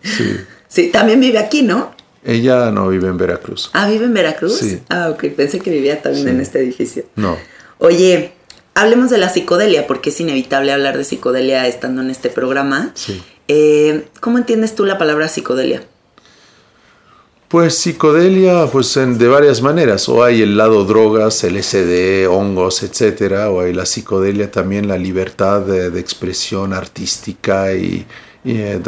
[0.04, 0.36] sí.
[0.68, 0.90] sí.
[0.92, 1.92] también vive aquí, ¿no?
[2.24, 3.68] Ella no vive en Veracruz.
[3.72, 4.58] Ah, vive en Veracruz.
[4.60, 4.80] Sí.
[4.88, 5.24] Ah, ok.
[5.36, 7.02] Pensé que vivía también en este edificio.
[7.16, 7.36] No.
[7.78, 8.30] Oye,
[8.74, 12.92] hablemos de la psicodelia, porque es inevitable hablar de psicodelia estando en este programa.
[12.94, 13.20] Sí.
[13.48, 15.82] Eh, ¿Cómo entiendes tú la palabra psicodelia?
[17.48, 20.08] Pues psicodelia, pues de varias maneras.
[20.08, 23.50] O hay el lado drogas, LSD, hongos, etcétera.
[23.50, 28.04] O hay la psicodelia también, la libertad de, expresión artística y,
[28.44, 28.80] eh,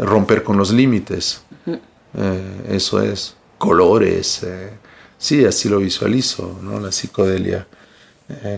[0.00, 1.42] romper con los límites.
[1.66, 3.36] Eh, eso es.
[3.56, 4.42] Colores.
[4.42, 4.70] Eh,
[5.16, 6.80] sí, así lo visualizo, ¿no?
[6.80, 7.66] La psicodelia.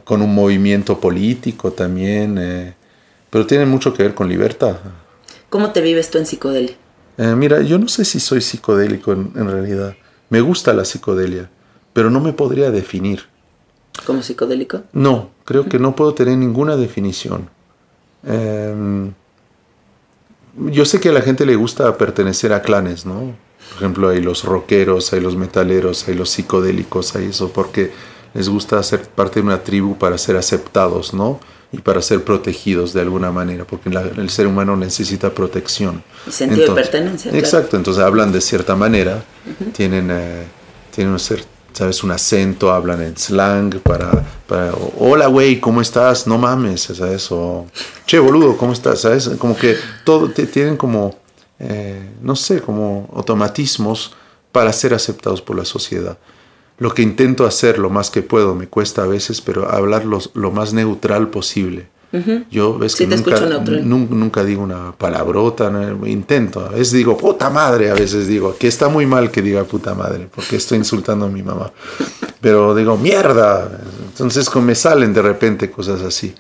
[0.05, 2.75] con un movimiento político también.
[3.29, 4.77] pero tiene mucho que ver con libertad.
[5.51, 6.77] ¿Cómo te vives tú en psicodelia?
[7.19, 9.97] Eh, mira, yo no sé si soy psicodélico en, realidad.
[10.29, 11.51] Me gusta la psicodelia,
[11.93, 13.25] pero no me podría definir.
[14.05, 14.83] ¿Como psicodélico?
[14.93, 17.49] No, creo que no puedo tener ninguna definición.
[18.25, 19.13] Em,
[20.57, 23.35] yo sé que a la gente le gusta pertenecer a clanes, ¿no?
[23.71, 27.93] Por ejemplo, hay los rockeros, hay los metaleros, hay los psicodélicos, hay eso, porque
[28.35, 31.41] les gusta ser parte de una tribu para ser aceptados, ¿no?
[31.73, 36.03] Y para ser protegidos de alguna manera, porque el ser humano necesita protección.
[36.27, 37.33] Y sentido de pertenencia.
[37.33, 39.25] Exacto, entonces hablan de cierta manera,
[39.73, 40.45] tienen, eh,
[40.95, 41.19] tienen un,
[41.73, 42.05] ¿sabes?
[42.05, 46.27] un acento, hablan en slang para, para hola güey, ¿cómo estás?
[46.27, 47.31] No mames, ¿sabes?
[47.33, 47.67] O,
[48.07, 49.01] che boludo, ¿cómo estás?
[49.01, 49.29] ¿Sabes?
[49.39, 51.17] Como que todo, tienen como,
[51.59, 54.15] eh, no sé, como automatismos
[54.53, 56.17] para ser aceptados por la sociedad
[56.79, 60.51] lo que intento hacer lo más que puedo, me cuesta a veces, pero hablar lo,
[60.51, 61.89] más neutral posible.
[62.51, 63.39] Yo ves que nunca,
[63.83, 65.71] nunca, digo una palabrota,
[66.07, 69.65] intento, a veces digo puta madre, a veces digo, que está muy mal que diga
[69.65, 71.71] puta madre, porque estoy insultando a mi mamá,
[72.41, 73.71] pero digo mierda,
[74.09, 76.35] entonces me salen de repente cosas así,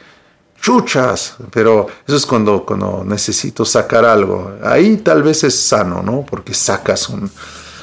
[0.63, 6.25] chuchas, pero eso es cuando, cuando necesito sacar algo, ahí tal vez es sano, ¿no?
[6.25, 7.11] Porque sacas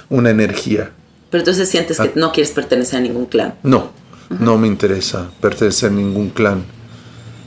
[0.10, 0.92] una energía.
[1.34, 2.12] Pero entonces sientes que ah.
[2.14, 3.56] no quieres pertenecer a ningún clan.
[3.64, 3.90] No,
[4.30, 6.64] no me interesa pertenecer a ningún clan.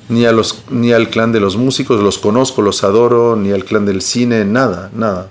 [0.08, 3.64] Ni, a los, ni al clan de los músicos, los conozco, los adoro, ni al
[3.64, 5.28] clan del cine, nada, nada.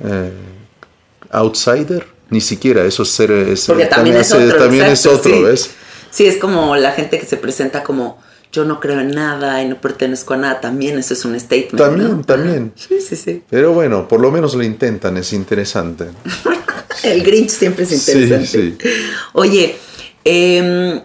[0.00, 0.32] Eh,
[1.30, 3.54] outsider, ni siquiera, eso es ser...
[3.66, 5.42] Porque también, es otro, también es otro sí.
[5.42, 5.70] ¿ves?
[6.10, 8.16] Sí, es como la gente que se presenta como
[8.50, 11.76] yo no creo en nada y no pertenezco a nada, también eso es un statement.
[11.76, 12.72] También, también.
[12.76, 13.42] Sí, sí, sí.
[13.50, 16.06] Pero bueno, por lo menos lo intentan, es interesante.
[17.02, 18.78] El Grinch siempre es interesante.
[19.32, 19.76] Oye,
[20.24, 21.00] em,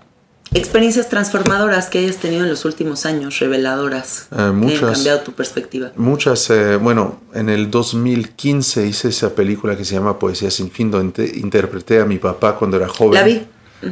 [0.53, 5.19] experiencias transformadoras que hayas tenido en los últimos años, reveladoras, eh, muchas, que han cambiado
[5.21, 5.91] tu perspectiva.
[5.95, 10.91] Muchas, eh, bueno, en el 2015 hice esa película que se llama Poesía sin fin,
[10.91, 13.13] donde interpreté a mi papá cuando era joven.
[13.13, 13.47] La vi.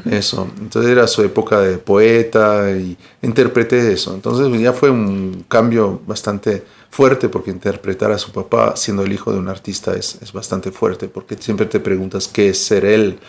[0.09, 4.13] Eso, entonces era su época de poeta y interpreté eso.
[4.13, 9.31] Entonces ya fue un cambio bastante fuerte porque interpretar a su papá siendo el hijo
[9.31, 13.19] de un artista es, es bastante fuerte porque siempre te preguntas qué es ser él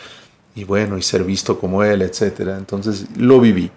[0.54, 2.40] y bueno, y ser visto como él, etc.
[2.58, 3.70] Entonces lo viví.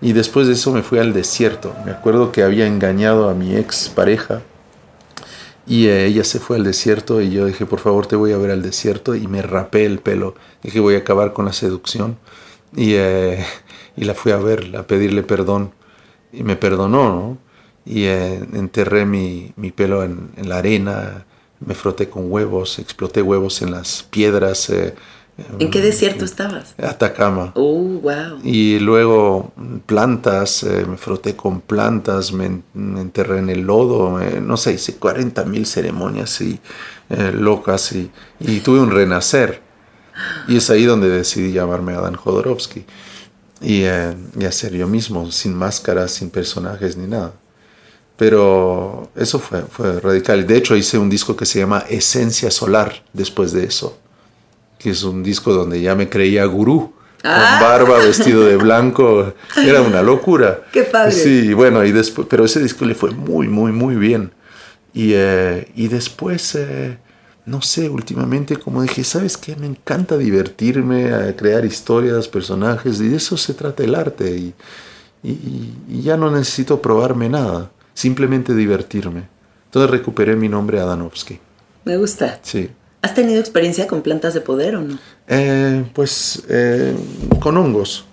[0.00, 1.74] Y después de eso me fui al desierto.
[1.84, 4.42] Me acuerdo que había engañado a mi ex pareja
[5.66, 8.36] y eh, ella se fue al desierto y yo dije, por favor, te voy a
[8.36, 10.34] ver al desierto y me rapé el pelo.
[10.62, 12.18] Dije, voy a acabar con la seducción.
[12.76, 13.44] Y, eh,
[13.96, 15.72] y la fui a ver, a pedirle perdón.
[16.32, 17.38] Y me perdonó.
[17.84, 21.24] Y eh, enterré mi, mi pelo en, en, la arena,
[21.60, 24.70] me froté con huevos, exploté huevos en las piedras.
[24.70, 24.94] Eh,
[25.58, 26.74] ¿En qué desierto estabas?
[26.78, 27.52] Atacama.
[27.56, 28.38] Oh, wow.
[28.44, 29.52] Y luego
[29.86, 35.44] plantas, eh, me froté con plantas, me, enterré en el lodo, no sé, hice 40
[35.44, 36.60] mil ceremonias y,
[37.34, 39.60] locas y, y tuve un renacer.
[40.46, 42.84] Y es ahí donde decidí llamarme Adán Jodorowsky
[43.62, 47.32] y, y hacer yo mismo, sin máscaras, sin personajes ni nada.
[48.22, 50.46] Pero eso fue, fue radical.
[50.46, 53.98] De hecho, hice un disco que se llama Esencia Solar después de eso,
[54.78, 56.92] que es un disco donde ya me creía gurú.
[57.20, 57.58] Con Ah.
[57.60, 60.60] barba, vestido de blanco, era una locura.
[60.72, 61.10] Qué padre.
[61.12, 64.30] Sí, bueno, y después, pero ese disco le fue muy, muy, muy bien.
[64.94, 66.98] Y, eh, y después, eh,
[67.46, 69.56] no sé, últimamente como dije, ¿sabes qué?
[69.56, 74.30] Me encanta divertirme, a crear historias, personajes, y de eso se trata el arte.
[74.30, 74.54] Y,
[75.24, 79.28] y- y ya no necesito probarme nada, simplemente divertirme.
[79.66, 81.38] Entonces recuperé mi nombre Adanovsky.
[81.84, 82.38] Me gusta.
[82.42, 82.70] Sí.
[83.02, 84.98] ¿Has tenido experiencia con plantas de poder o no?
[85.26, 86.94] Eh, pues eh,
[87.40, 88.04] con hongos.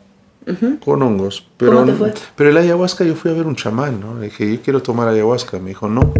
[0.84, 1.46] Con hongos.
[1.58, 2.14] Pero, ¿Cómo te fue?
[2.36, 4.18] pero el ayahuasca yo fui a ver un chamán, ¿no?
[4.18, 5.60] Le dije, yo quiero tomar ayahuasca.
[5.60, 6.12] Me dijo, no,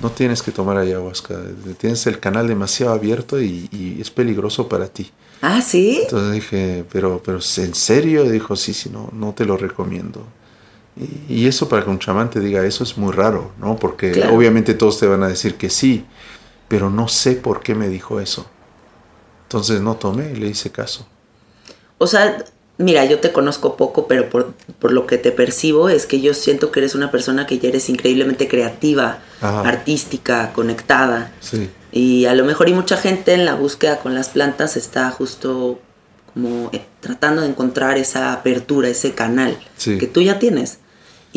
[0.00, 1.36] no tienes que tomar ayahuasca.
[1.78, 5.10] Tienes el canal demasiado abierto y, y es peligroso para ti.
[5.42, 6.00] Ah, sí.
[6.02, 8.24] Entonces dije, pero, pero ¿en serio?
[8.30, 10.24] Dijo, sí, sí, no, no te lo recomiendo.
[11.28, 13.76] Y, eso para que un chamán te diga eso es muy raro, ¿no?
[13.76, 14.34] Porque Claro.
[14.34, 16.06] obviamente todos te van a decir que sí,
[16.68, 18.46] pero no sé por qué me dijo eso.
[19.42, 21.06] Entonces no tomé y le hice caso.
[21.98, 22.42] O sea,
[22.78, 26.32] mira, yo te conozco poco, pero por, por lo que te percibo es que yo
[26.34, 29.60] siento que eres una persona que ya eres increíblemente creativa, Ajá.
[29.68, 31.30] artística, conectada.
[31.40, 35.10] Sí, Y a lo mejor y mucha gente en la búsqueda con las plantas está
[35.10, 35.78] justo
[36.34, 39.96] como eh, tratando de encontrar esa apertura, ese canal Sí.
[39.98, 40.78] que tú ya tienes.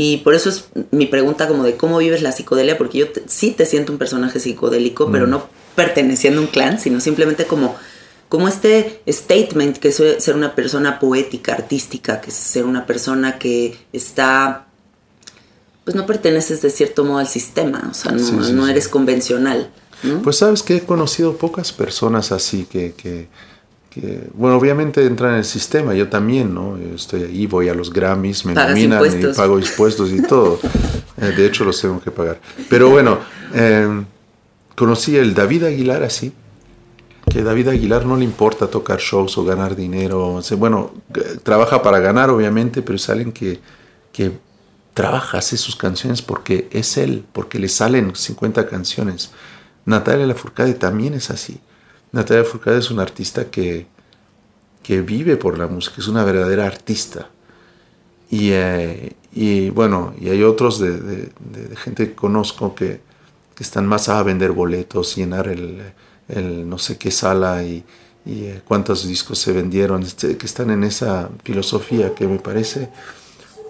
[0.01, 3.23] Y por eso es mi pregunta como de cómo vives la psicodelia, porque yo te-
[3.27, 5.29] sí te siento un personaje psicodélico, pero Mm.
[5.29, 7.75] no perteneciendo a un clan, sino simplemente como,
[8.29, 13.37] como este statement que es ser una persona poética, artística, que es ser una persona
[13.39, 14.67] que está,
[15.83, 18.71] pues no perteneces de cierto modo al sistema, o sea, no, Sí, sí, no sí.
[18.71, 19.69] eres convencional.
[20.03, 20.21] ¿no?
[20.21, 23.27] Pues sabes que he conocido pocas personas así que, que,
[23.89, 26.77] que, bueno, obviamente entran en el sistema, yo también, ¿no?
[26.77, 29.35] Yo estoy ahí, voy a los Grammys, me Pagas nominan impuestos.
[29.35, 30.59] y pago impuestos y todo.
[31.21, 32.39] Eh, de hecho, los tengo que pagar.
[32.69, 33.19] Pero bueno,
[33.53, 34.05] eh,
[34.73, 36.31] conocí el David Aguilar así,
[37.29, 40.35] que David Aguilar no le importa tocar shows o ganar dinero.
[40.35, 40.93] O sea, bueno,
[41.43, 43.59] trabaja para ganar, obviamente, pero es alguien que,
[44.13, 44.31] que
[44.93, 49.31] trabaja, hace sus canciones porque es él, porque le salen 50 canciones.
[49.83, 51.59] Natalia Lafourcade también es así.
[52.11, 53.87] Natalia Lafourcade es una artista que,
[54.83, 57.29] que vive por la música, es una verdadera artista.
[58.31, 63.01] Y, eh, y bueno, y hay otros de, de- de- de gente que conozco que,
[63.55, 65.81] que están más a vender boletos, llenar el,
[66.27, 67.83] el no sé qué sala y,
[68.25, 72.89] y, eh, cuántos discos se vendieron, este, que están en esa filosofía que me parece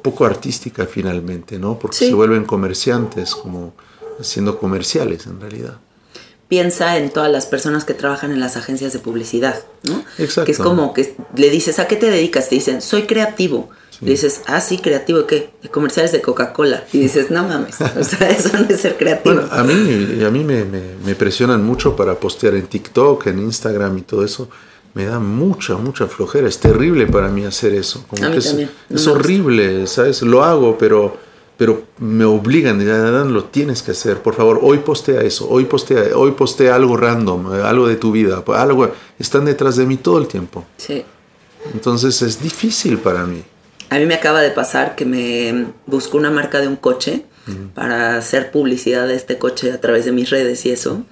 [0.02, 1.78] poco artística finalmente, ¿no?
[1.78, 2.08] Porque Sí.
[2.08, 3.73] se vuelven comerciantes, como
[4.19, 5.78] haciendo comerciales en realidad.
[6.49, 10.03] Piensa en todas las personas que trabajan en las agencias de publicidad, ¿no?
[10.17, 10.45] Exacto.
[10.45, 12.49] Que es como que le dices, ¿a qué te dedicas?
[12.49, 13.69] Te dicen, soy creativo.
[14.01, 15.49] Le dices, ah, sí, creativo, ¿qué?
[15.62, 16.85] De comerciales de Coca-Cola.
[16.93, 19.35] Y dices, no mames, o sea, eso no es ser creativo.
[19.35, 23.39] Bueno, a mí, a mí me, me- me presionan mucho para postear en TikTok, en
[23.39, 24.49] Instagram y todo eso.
[24.93, 26.47] Me da mucha, mucha flojera.
[26.47, 28.05] Es terrible para mí hacer eso.
[28.07, 28.55] Como A mí que es,
[28.89, 30.21] no horrible, ¿sabes?
[30.21, 31.17] Lo hago, pero,
[31.59, 32.79] pero me obligan.
[32.83, 34.19] Ya, Dan, lo tienes que hacer.
[34.21, 35.47] Por favor, hoy postea eso.
[35.49, 38.41] Hoy postea, hoy postea algo random, eh, algo de tu vida.
[38.55, 38.93] Algo.
[39.19, 40.63] Están detrás de mí todo el tiempo.
[40.77, 41.03] Sí.
[41.73, 43.43] Entonces es difícil para mí.
[43.89, 47.25] A mí me acaba de pasar que me buscó una marca de un coche
[47.75, 51.03] para hacer publicidad de este coche a través de mis redes y eso.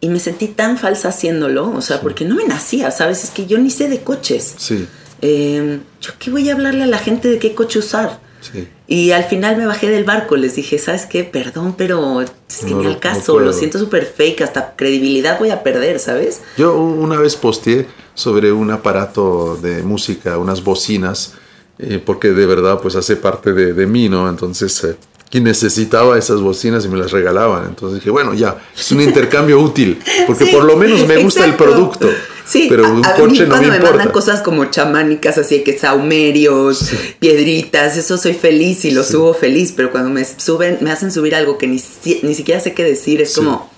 [0.00, 3.24] Y me sentí tan falsa haciéndolo, o sea, porque no me nacía, ¿sabes?
[3.24, 4.54] Es que yo ni sé de coches.
[4.58, 4.86] Sí,
[5.22, 8.20] Eh, ¿Yo qué voy a hablarle a la gente de qué coche usar?
[8.40, 8.68] sí.
[8.92, 11.22] Y al final me bajé del barco, les dije, ¿sabes qué?
[11.22, 15.50] Perdón, pero es que No, ni al caso, lo siento súper fake, hasta credibilidad voy
[15.50, 16.40] a perder, ¿sabes?
[16.56, 21.34] Yo una vez posteé sobre un aparato de música, unas bocinas,
[21.78, 24.28] eh, porque de verdad pues hace parte de, de mí, ¿no?
[24.28, 24.96] Entonces, eh,
[25.30, 27.66] y necesitaba esas bocinas y me las regalaban.
[27.66, 31.44] Entonces dije, bueno, ya, es un intercambio útil, porque Sí, por lo menos me gusta
[31.44, 32.10] el producto.
[32.50, 35.38] Sí, pero a- un a mí coche no cuando me me mandan cosas como chamánicas,
[35.38, 36.90] así que saumerios,
[37.20, 39.12] piedritas, eso soy feliz y lo Sí.
[39.12, 41.80] subo feliz, pero cuando me suben, me hacen subir algo que ni,
[42.22, 43.36] ni siquiera sé qué decir, es Sí.
[43.40, 43.70] como,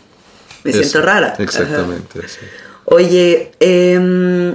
[0.65, 1.35] me Eso, siento rara.
[1.39, 2.21] Exactamente.
[2.29, 2.39] sí.
[2.87, 4.55] Oye, em,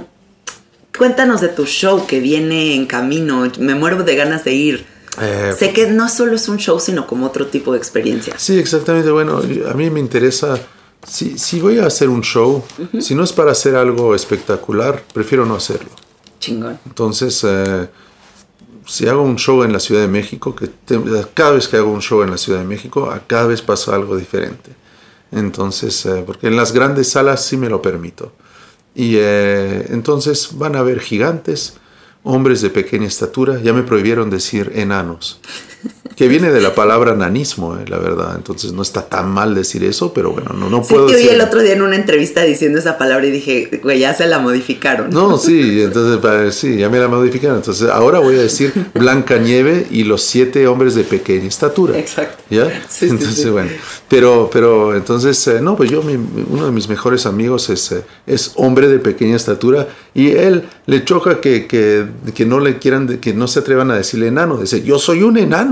[0.96, 4.86] cuéntanos de tu show que viene en camino, me muero de ganas de ir.
[5.20, 8.34] Eh, sé que no solo es un show, sino como otro tipo de experiencia.
[8.36, 9.10] Sí, exactamente.
[9.10, 9.38] Bueno,
[9.68, 10.58] a mí me interesa,
[11.06, 12.62] si, si voy a hacer un show,
[13.00, 15.90] si no es para hacer algo espectacular, prefiero no hacerlo.
[16.40, 16.78] Chingón.
[16.86, 17.88] Entonces, eh,
[18.86, 21.00] si hago un show en la Ciudad de México, que te-
[21.34, 23.94] cada vez que hago un show en la Ciudad de México, a cada vez pasa
[23.94, 24.70] algo diferente.
[25.32, 28.32] Entonces, eh, porque en las grandes salas sí me lo permito.
[28.94, 31.74] Y eh, entonces van a ver gigantes,
[32.24, 35.40] hombres de pequeña estatura, ya me prohibieron decir enanos,
[36.16, 39.84] que viene de la palabra nanismo, eh, la verdad, entonces no está tan mal decir
[39.84, 42.42] eso, pero bueno, no, no Sí, puedo te oí el otro día en una entrevista
[42.42, 45.10] diciendo esa palabra y dije, güey, ya se la modificaron.
[45.10, 47.58] No, sí, entonces sí, ya me la modificaron.
[47.58, 51.96] Entonces ahora voy a decir Blanca Nieve y los siete hombres de pequeña estatura.
[51.96, 52.42] Exacto.
[52.50, 52.66] ¿Ya?
[52.88, 53.48] Sí, sí, entonces, sí.
[53.50, 53.70] bueno.
[54.08, 56.18] Pero, pero entonces, eh, no, pues yo, mi-
[56.50, 61.04] uno de mis mejores amigos es, eh, es hombre de pequeña estatura y él le
[61.04, 64.56] choca que, que, que no le quieran, que no se atrevan a decirle enano.
[64.56, 65.67] Dice, yo soy un enano.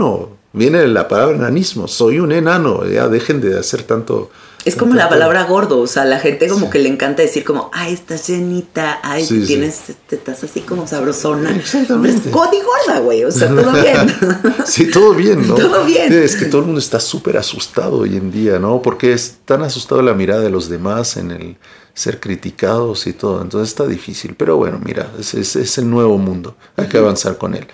[0.53, 2.87] Viene la palabra enanismo, soy un enano.
[2.87, 4.31] Ya dejen de hacer tanto.
[4.65, 7.45] Es como la tanto- palabra gordo, o sea, la gente como que le encanta decir
[7.45, 9.47] como, ay, estás llenita, ay, Sí, sí.
[9.47, 11.55] tienes, te estás así como sabrosona.
[11.55, 12.29] Exactamente.
[12.31, 14.55] Es gordi gorda, güey, o sea, todo bien.
[14.67, 15.55] Sí, todo bien, ¿no?
[15.55, 16.13] Todo bien.
[16.13, 18.83] Es que todo el mundo está súper asustado hoy en día, ¿no?
[18.83, 21.57] Porque es tan asustado la mirada de los demás en el
[21.97, 23.41] ser criticados y todo.
[23.41, 24.35] Entonces está difícil.
[24.37, 26.55] Pero bueno, mira, es, es- es el nuevo mundo.
[26.77, 27.67] Hay que avanzar con él.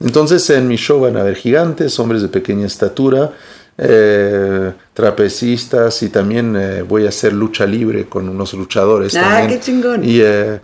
[0.00, 3.32] Entonces en mi show van a haber gigantes, hombres de pequeña estatura,
[3.78, 9.48] eh, trapecistas y también eh, voy a hacer lucha libre con unos luchadores Ah, también.
[9.48, 10.02] qué chingón.
[10.04, 10.60] Y, eh,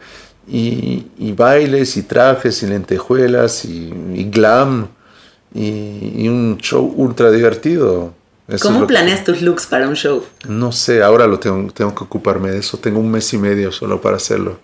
[0.48, 4.88] y, y bailes y trajes y lentejuelas y, y glam
[5.54, 8.14] y, y un show ultra divertido.
[8.52, 10.24] Eso es ¿Cómo lo que- planeas tus looks para un show?
[10.46, 12.76] no sé, ahora lo tengo, tengo que ocuparme de eso.
[12.78, 14.58] Tengo un mes y medio solo para hacerlo.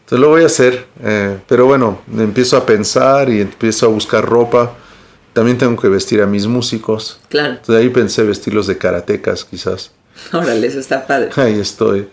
[0.00, 0.86] Entonces lo voy a hacer.
[1.02, 4.74] eh, pero bueno, empiezo a pensar y empiezo a buscar ropa.
[5.32, 7.18] También tengo que vestir a mis músicos.
[7.28, 9.90] Claro, Entonces ahí pensé vestirlos de karatecas quizás.
[10.32, 11.30] órale, eso está padre.
[11.36, 12.08] Ahí estoy.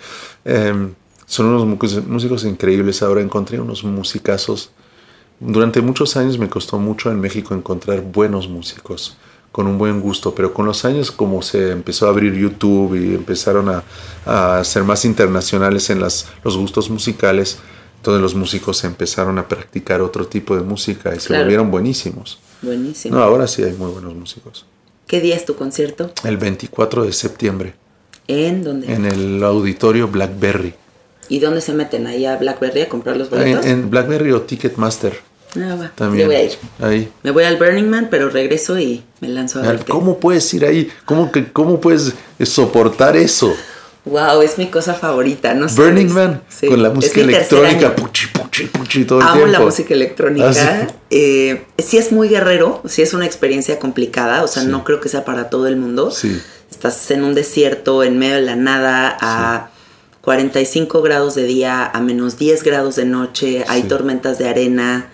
[0.46, 0.94] Em,
[1.26, 3.02] son unos músicos, músicos increíbles.
[3.02, 4.72] Ahora encontré unos musicazos.
[5.40, 9.18] Durante muchos años me costó mucho en México encontrar buenos músicos
[9.54, 13.14] con un buen gusto, pero con los años como se empezó a abrir YouTube y
[13.16, 13.84] empezaron a,
[14.26, 17.60] a ser más internacionales en las, los gustos musicales,
[18.02, 22.40] todos los músicos empezaron a practicar otro tipo de música y se volvieron buenísimos.
[22.62, 23.16] Buenísimo.
[23.16, 24.66] No, ahora sí hay muy buenos músicos.
[25.08, 26.12] ¿Qué día es tu concierto?
[26.24, 27.76] El 24 de septiembre
[28.28, 28.92] ¿En dónde?
[28.92, 30.74] en el auditorio Blackberry.
[31.30, 32.08] ¿Y dónde se meten?
[32.08, 33.66] ¿Ahí a Blackberry a comprar los En, boletos?
[33.66, 35.20] en Blackberry o Ticketmaster
[35.56, 36.22] Va, también.
[36.24, 36.52] yo voy a ir.
[36.82, 37.12] Ahí.
[37.24, 39.92] Me voy al Burning Man, pero regreso y me lanzo a verte.
[39.92, 40.90] ¿Cómo puedes ir ahí?
[41.06, 43.54] ¿Cómo, que, ¿Cómo puedes soportar eso?
[44.06, 46.14] Wow, es mi cosa favorita, no Burning sabes.
[46.30, 49.52] Man Sí, con la música electrónica, puchi, puchi, puchi, todo el Amo tiempo.
[49.52, 50.50] la música electrónica.
[50.50, 50.96] Ah, sí.
[51.12, 54.68] Eh, sí es muy guerrero, sí es una experiencia complicada, o sea, Sí.
[54.70, 56.12] no creo que sea para todo el mundo.
[56.12, 56.42] Sí.
[56.70, 59.70] Estás en un desierto, en medio de la nada, a
[60.22, 65.12] 45 grados de día, a menos 10 grados de noche, hay tormentas de arena,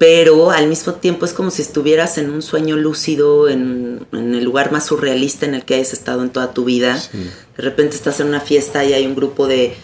[0.00, 4.42] pero al mismo tiempo es como si estuvieras en un sueño lúcido, en, en el
[4.44, 6.98] lugar más surrealista en el que hayas estado en toda tu vida.
[6.98, 7.18] Sí.
[7.54, 9.74] De repente estás en una fiesta y hay un grupo de,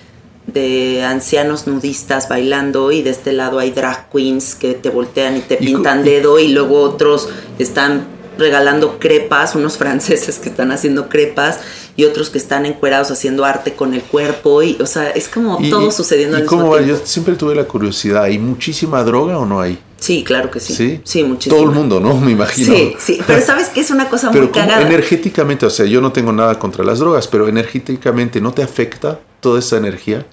[0.46, 5.40] de ancianos nudistas bailando y de este lado hay drag queens que te voltean y
[5.40, 8.06] te Y pintan dedo y luego otros están
[8.38, 11.58] regalando crepas, unos franceses que están haciendo crepas
[11.94, 15.58] y otros que están encuerados haciendo arte con el cuerpo y o sea, es como
[15.60, 16.86] Y- todo y- sucediendo ¿y al mismo tiempo.
[17.00, 19.78] Yo siempre tuve la curiosidad, ¿hay muchísima droga o no hay?
[19.98, 20.74] Sí, claro que sí.
[20.74, 21.00] ¿Sí?
[21.04, 21.56] Sí, muchísimo.
[21.56, 22.14] Todo el mundo, ¿no?
[22.20, 22.74] Me imagino.
[22.74, 24.82] Sí, sí, pero sabes que es una cosa Pero muy cagada.
[24.82, 29.20] energéticamente, o sea, yo no tengo nada contra las drogas, pero energéticamente, ¿no te afecta
[29.40, 30.26] toda esa energía?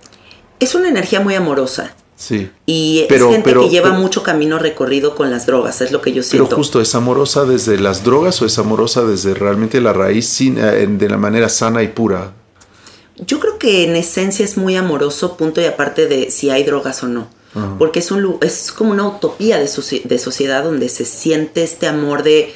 [0.60, 1.96] Es una energía muy amorosa.
[2.16, 2.50] Sí.
[2.66, 5.92] Y Pero- es gente pero- que lleva pero- mucho camino recorrido con las drogas, es
[5.92, 6.56] lo que yo Pero siento.
[6.56, 10.88] justo, ¿es amorosa desde las drogas o es amorosa desde realmente la raíz sin, eh,
[10.88, 12.34] de la manera sana y pura?
[13.18, 17.04] Yo creo que en esencia es muy amoroso, punto y aparte de si hay drogas
[17.04, 17.28] o no.
[17.78, 19.70] Porque es, un, es como una utopía de,
[20.06, 22.54] de sociedad donde se siente este amor de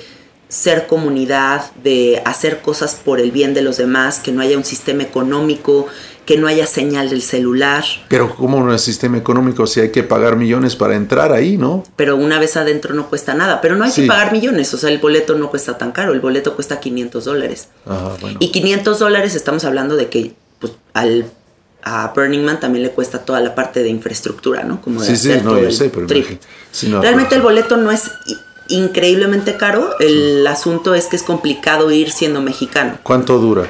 [0.49, 4.63] ser comunidad, de hacer cosas por el bien de los demás, que no haya un
[4.63, 5.87] sistema económico,
[6.25, 7.83] que no haya señal del celular.
[8.07, 11.83] Pero como en el sistema económico si hay que pagar millones para entrar ahí, ¿no?
[11.95, 13.61] Pero una vez adentro no cuesta nada.
[13.61, 14.01] Pero no hay Sí.
[14.01, 17.25] que pagar millones, o sea, el boleto no cuesta tan caro, el boleto cuesta 500
[17.25, 17.67] dólares.
[17.85, 18.37] Ajá, bueno.
[18.41, 21.29] Y 500 dólares estamos hablando de que pues, al,
[21.87, 24.81] a Burning Man también le cuesta toda la parte de infraestructura, ¿no?
[24.81, 26.25] Como de Sí, sí, hacer no, todo yo el sé, pero trip.
[26.29, 26.39] imagi-
[26.71, 28.11] sí, no, Realmente pero- el boleto no es
[28.69, 32.97] increíblemente caro, el asunto es que es complicado ir siendo mexicano.
[33.03, 33.67] ¿Cuánto dura?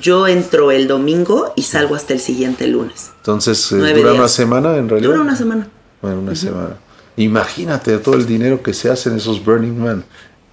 [0.00, 3.10] Yo entro el domingo y salgo hasta el siguiente lunes.
[3.18, 4.14] Entonces, eh, ¿dura días.
[4.14, 5.10] una semana en realidad?
[5.10, 5.68] Dura una semana.
[6.00, 6.76] Bueno, una semana.
[7.16, 10.04] Imagínate todo el dinero que se hace en esos Burning Man.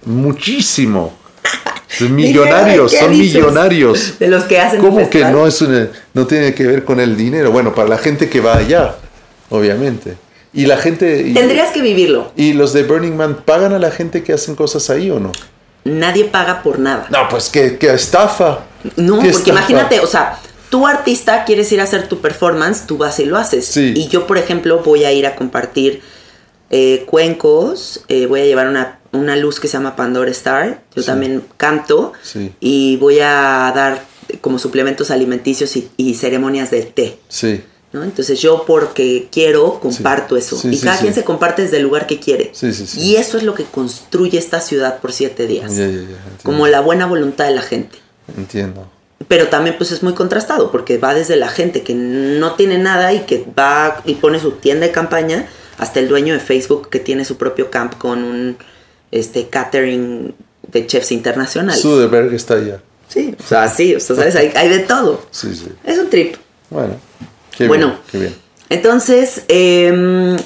[0.04, 1.16] Muchísimo.
[2.10, 3.34] Millonarios, ¿Qué son dices?
[3.36, 4.18] millonarios.
[4.18, 7.16] De los que hacen ¿Cómo que no es una- no tiene que ver con el
[7.16, 7.50] dinero?
[7.50, 8.94] Bueno, para la gente que va allá,
[9.48, 10.16] obviamente.
[10.52, 12.32] Y la gente y, Tendrías que vivirlo.
[12.36, 15.32] y los de Burning Man pagan a la gente que hacen cosas ahí o no?
[15.84, 17.06] Nadie paga por nada.
[17.10, 18.60] No, pues que, que estafa.
[18.96, 19.50] No, ¿Qué porque estafa?
[19.50, 20.38] imagínate, o sea,
[20.68, 23.64] tú artista quieres ir a hacer tu performance, tú vas y lo haces.
[23.66, 23.92] Sí.
[23.96, 26.02] Y yo, por ejemplo, voy a ir a compartir
[26.70, 31.02] eh, cuencos, eh, voy a llevar una, una luz que se llama Pandora Star, yo
[31.02, 31.06] Sí.
[31.06, 32.52] también canto Sí.
[32.60, 34.04] y voy a dar
[34.40, 37.18] como suplementos alimenticios y, y ceremonias de té.
[37.28, 38.04] Sí, ¿no?
[38.04, 40.56] Entonces yo porque quiero comparto eso.
[40.56, 42.50] Sí, y sí, cada quien se comparte desde el lugar que quiere.
[42.54, 43.00] Sí, sí, sí.
[43.00, 45.74] Y eso es lo que construye esta ciudad por siete días.
[45.74, 46.16] ya, ya, ya, entiendo.
[46.44, 47.98] Como la buena voluntad de la gente.
[48.36, 48.86] Entiendo.
[49.26, 53.12] Pero también pues es muy contrastado porque va desde la gente que no tiene nada
[53.12, 55.46] y que va y pone su tienda de campaña
[55.76, 58.56] hasta el dueño de Facebook que tiene su propio camp con un
[59.10, 60.34] este catering
[60.70, 61.80] de chefs internacionales.
[61.80, 62.80] Suderberg está allá.
[63.08, 64.36] Sí, o sea, sí, o sea, ¿sabes?
[64.36, 65.20] Hay, hay de todo.
[65.32, 65.68] Sí, sí.
[65.84, 66.36] Es un trip.
[66.70, 66.94] Bueno,
[67.56, 67.88] qué Bueno.
[67.88, 68.34] bien, qué bien.
[68.68, 70.36] Entonces, em,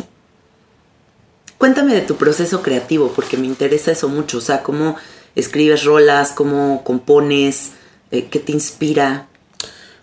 [1.59, 4.39] cuéntame de tu proceso creativo, porque me interesa eso mucho.
[4.39, 4.97] O sea, cómo
[5.35, 7.73] escribes rolas, cómo compones,
[8.11, 9.27] eh, qué te inspira.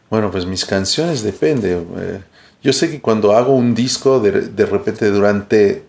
[0.10, 1.82] Bueno, pues mis canciones depende.
[1.98, 2.22] eh,
[2.64, 5.84] yo sé que cuando hago un disco, de, de repente durante,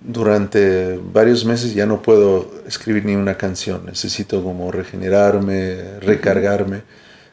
[0.00, 3.86] durante varios meses ya no puedo escribir ni una canción.
[3.86, 6.82] Necesito como regenerarme, recargarme.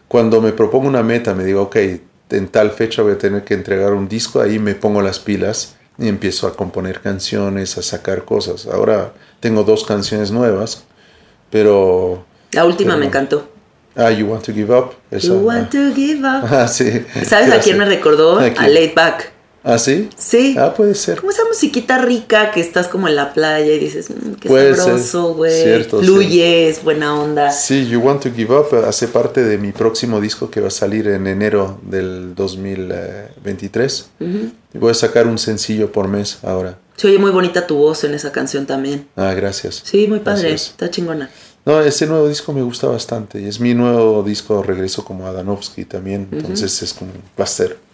[0.08, 1.78] Cuando me propongo una meta, me digo, ok,
[2.30, 5.76] en tal fecha voy a tener que entregar un disco, ahí me pongo las pilas
[5.98, 8.66] y empiezo a componer canciones, a sacar cosas.
[8.66, 10.84] Ahora tengo dos canciones nuevas,
[11.50, 12.26] pero...
[12.52, 13.50] La última Pero me encantó.
[13.96, 14.94] Ah, You Want to Give Up.
[15.12, 15.44] esa, You ah.
[15.44, 16.44] want to give up.
[16.50, 17.06] Ah, sí.
[17.26, 18.40] ¿Sabes a quién me recordó?
[18.40, 18.68] ¿A?
[18.68, 19.32] Laid Back.
[19.66, 20.10] ¿Ah, sí?
[20.18, 20.56] Sí.
[20.60, 21.20] Ah, puede ser.
[21.20, 24.76] Como esa musiquita rica que estás como en la playa y dices, "Mm, qué Puede
[24.76, 25.64] sabroso, güey.
[25.64, 26.06] Cierto, sí.
[26.84, 27.50] Buena onda.
[27.52, 30.72] Sí, You Want to Give Up hace parte de mi próximo disco que va a
[30.72, 34.10] salir en enero del 2023.
[34.74, 36.78] Y voy a sacar un sencillo por mes ahora.
[36.98, 39.08] Se oye muy bonita tu voz en esa canción también.
[39.16, 39.82] Ah, gracias.
[39.84, 40.50] Sí, muy padre.
[40.50, 40.72] Gracias.
[40.72, 41.30] Está chingona.
[41.66, 43.40] No, ese nuevo disco me gusta bastante.
[43.42, 46.28] Y es mi nuevo disco, regreso como Adanovsky también.
[46.32, 47.12] Entonces es como,
[47.46, 47.93] ser, va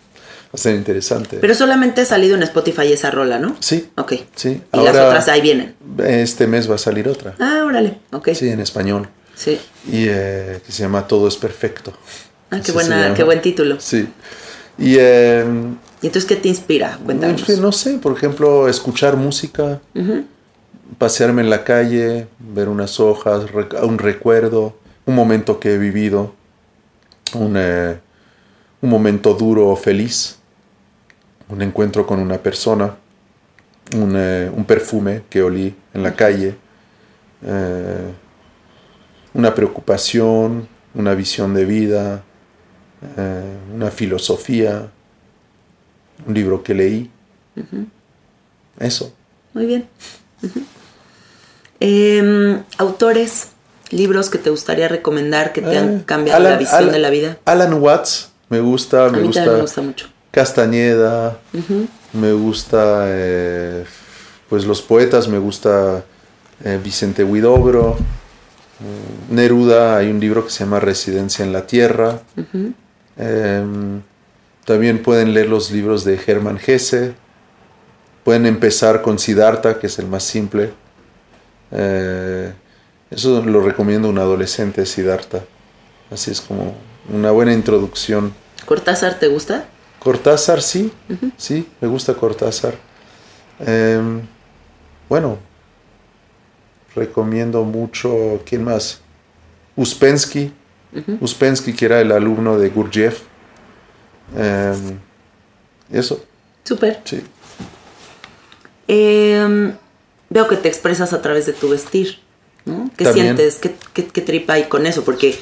[0.54, 1.38] a ser interesante.
[1.40, 3.56] Pero solamente ha salido en Spotify esa rola, ¿no?
[3.60, 4.14] sí, Ok.
[4.36, 4.62] sí.
[4.74, 5.76] Y las otras ahí vienen.
[6.06, 7.36] Este mes va a salir otra.
[7.40, 8.00] Ah, órale.
[8.12, 8.30] Ok.
[8.34, 9.08] Sí, en español.
[9.36, 9.60] Sí.
[9.88, 11.94] Y eh, que se llama Todo es Perfecto.
[12.52, 13.80] Ah, qué, buena, qué buen título.
[13.80, 14.08] Sí.
[14.78, 15.46] Y eh,
[16.02, 16.98] ¿Y entonces qué te inspira?
[17.06, 17.48] Cuéntanos.
[17.60, 19.82] no sé, por ejemplo, escuchar música,
[20.98, 23.44] pasearme en la calle, ver unas hojas,
[23.84, 24.76] un recuerdo,
[25.06, 26.34] un momento que he vivido,
[27.36, 28.00] un, eh,
[28.82, 30.38] un momento duro o feliz,
[31.50, 32.96] un encuentro con una persona,
[33.96, 36.56] un, eh, un perfume que olí en la calle,
[37.44, 38.12] eh,
[39.34, 42.24] una preocupación, una visión de vida,
[43.18, 44.90] eh, una filosofía,
[46.26, 47.12] un libro que leí.
[48.80, 49.14] Eso.
[49.54, 49.88] Muy bien.
[51.80, 53.50] Em, autores,
[53.90, 57.10] libros que te gustaría recomendar que te han cambiado la Alan- visión Alan- de la
[57.10, 57.38] vida.
[57.46, 60.08] Alan Watts, me gusta, A me mí gusta, me gusta mucho.
[60.40, 61.38] Castañeda,
[62.14, 63.84] me gusta, eh,
[64.48, 66.06] pues los poetas, me gusta
[66.64, 67.98] eh, Vicente Huidobro,
[68.80, 72.22] eh, Neruda, hay un libro que se llama Residencia en la Tierra.
[73.18, 74.02] Em,
[74.64, 77.16] también pueden leer los libros de Hermann Hesse.
[78.24, 80.72] Pueden empezar con Siddhartha, que es el más simple.
[81.72, 82.54] Eh,
[83.12, 85.42] eso lo recomiendo a un adolescente, Siddhartha.
[86.10, 86.76] Así es como
[87.10, 88.34] una buena introducción.
[88.66, 89.66] ¿Cortázar te gusta?
[90.00, 90.92] Cortázar, sí,
[91.38, 92.76] sí, me gusta Cortázar.
[93.60, 94.22] Em,
[95.10, 95.38] bueno,
[96.96, 99.02] recomiendo mucho, ¿quién más?
[99.76, 100.52] Uspensky,
[101.20, 103.22] Uspensky, que era el alumno de Gurdjieff.
[104.36, 104.98] Em,
[105.92, 106.24] eso,
[106.64, 107.02] Súper.
[107.04, 107.22] sí.
[108.88, 109.74] Em,
[110.30, 112.20] veo que te expresas a través de tu vestir,
[112.66, 112.90] ¿no?
[112.98, 113.38] ¿Qué También.
[113.38, 113.56] sientes?
[113.58, 115.04] ¿Qué, qué, qué trip hay con eso?
[115.04, 115.38] Porque,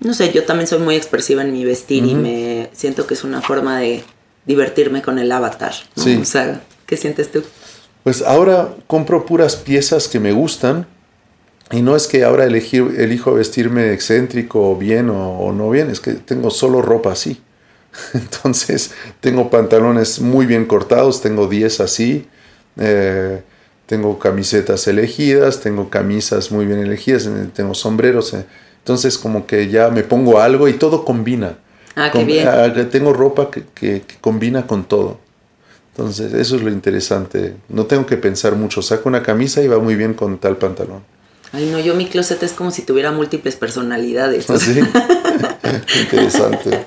[0.00, 3.24] no sé, yo también soy muy expresiva en mi vestir y me siento que es
[3.24, 4.04] una forma de
[4.44, 6.02] divertirme con el avatar, ¿no?
[6.02, 6.18] Sí.
[6.20, 7.42] O sea, ¿qué sientes tú?
[8.04, 10.86] Pues ahora compro puras piezas que me gustan.
[11.72, 15.90] Y no es que ahora elegir, elijo vestirme excéntrico o bien o, o no bien,
[15.90, 17.40] es que tengo solo ropa así.
[18.14, 22.28] Entonces tengo pantalones muy bien cortados, tengo 10 así,
[22.78, 23.42] eh,
[23.86, 28.34] tengo camisetas elegidas, tengo camisas muy bien elegidas, eh, tengo sombreros.
[28.34, 28.44] eh.
[28.86, 31.58] Entonces como que ya me pongo algo y todo combina.
[31.96, 32.46] Ah, qué bien.
[32.46, 35.18] ah, tengo ropa que, que- que combina con todo.
[35.90, 37.54] Entonces eso es lo interesante.
[37.68, 38.82] No tengo que pensar mucho.
[38.82, 41.02] Saco una camisa y va muy bien con tal pantalón.
[41.50, 44.48] Ay, no, yo mi closet es como si tuviera múltiples personalidades.
[44.50, 44.78] Así.
[46.02, 46.86] interesante.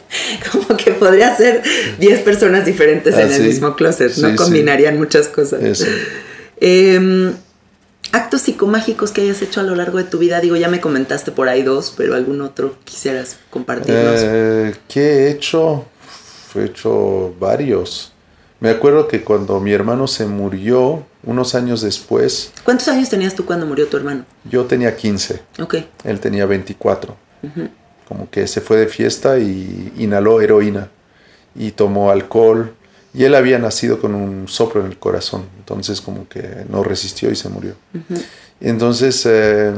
[0.54, 1.64] como que podría ser
[2.00, 3.48] 10 personas diferentes Ah, en el sí.
[3.48, 4.30] mismo closet, Sí, ¿no?
[4.30, 4.36] sí.
[4.38, 5.62] Combinarían muchas cosas.
[5.62, 5.84] Eso.
[6.62, 7.34] Em,
[8.12, 10.40] actos psicomágicos que hayas hecho a lo largo de tu vida.
[10.42, 14.16] Digo, ya me comentaste por ahí dos, pero algún otro quisieras compartirnos.
[14.18, 15.86] Eh, ¿Qué he hecho?
[16.56, 18.12] He hecho varios.
[18.60, 22.52] Me acuerdo que cuando mi hermano se murió, unos años después.
[22.64, 24.26] ¿Cuántos años tenías tú cuando murió tu hermano?
[24.50, 25.42] Yo tenía 15.
[25.60, 25.76] Ok.
[26.04, 27.16] Él tenía 24.
[28.08, 30.90] Como que se fue de fiesta y inhaló heroína
[31.56, 32.74] y tomó alcohol.
[33.14, 35.46] Y él había nacido con un soplo en el corazón.
[35.58, 37.74] Entonces como que no resistió y se murió.
[38.62, 39.74] Entonces eh,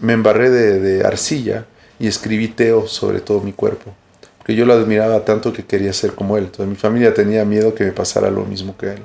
[0.00, 1.66] me embarré de, de arcilla
[1.98, 3.94] y escribí teo sobre todo mi cuerpo
[4.40, 6.44] porque yo lo admiraba tanto que quería ser como él.
[6.44, 9.02] Entonces mi familia tenía miedo que me pasara lo mismo que él.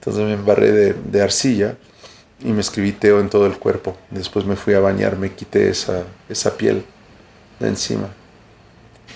[0.00, 1.76] Entonces me embarré de, de arcilla
[2.42, 3.94] y me escribí teo en todo el cuerpo.
[4.10, 6.82] Después me fui a bañar, me quité esa, esa piel
[7.60, 8.08] de encima.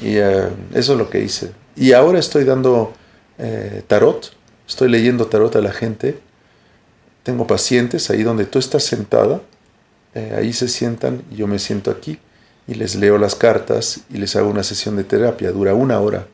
[0.03, 1.53] Y uh, eso es lo que hice.
[1.74, 2.93] Y ahora estoy dando
[3.39, 4.32] eh, tarot,
[4.66, 6.18] estoy leyendo tarot a la gente.
[7.22, 9.41] Tengo pacientes ahí donde tú estás sentada,
[10.14, 12.18] eh, ahí se sientan y yo me siento aquí
[12.66, 16.26] y les leo las cartas y les hago una sesión de terapia, dura una hora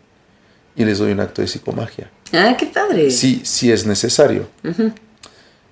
[0.77, 2.11] y les doy un acto de psicomagia.
[2.33, 3.11] Ah, qué padre.
[3.11, 4.49] Sí, sí es necesario.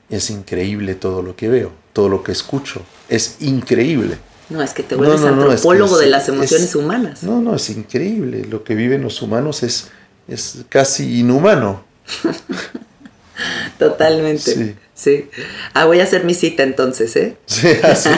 [0.09, 2.83] Es increíble todo lo que veo, todo lo que escucho.
[3.09, 4.19] Es increíble.
[4.51, 6.75] No, es que te vuelves no, no, antropólogo es que es, de las emociones es,
[6.75, 7.23] humanas.
[7.23, 8.45] No, no, es increíble.
[8.45, 9.89] Lo que viven los humanos es,
[10.29, 11.85] es casi inhumano.
[13.79, 14.55] Totalmente.
[14.55, 14.75] Sí.
[14.95, 15.31] sí.
[15.75, 17.37] Ah, voy a hacer mi cita entonces, ¿eh?
[17.47, 18.11] Sí, así.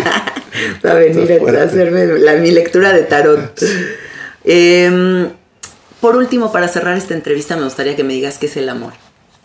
[0.83, 3.61] Para venir a hacerme la, mi lectura de tarot.
[4.45, 5.31] Eh,
[6.01, 8.93] por último, para cerrar esta entrevista, me gustaría que me digas qué es el amor.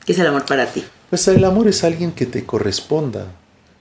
[0.06, 0.84] ¿Qué es el amor para ti?
[1.10, 3.28] Pues el amor es alguien que te corresponda.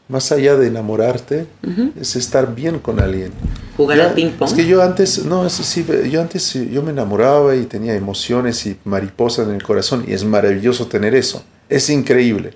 [0.08, 1.92] Más allá de enamorarte, uh -huh.
[2.00, 3.30] es estar bien con alguien.
[3.76, 4.48] Jugar al ping pong.
[4.48, 8.64] Es que yo antes, no, es, sí, yo antes yo me enamoraba y tenía emociones
[8.66, 11.44] y mariposas en el corazón y es maravilloso tener eso.
[11.68, 12.54] Es increíble.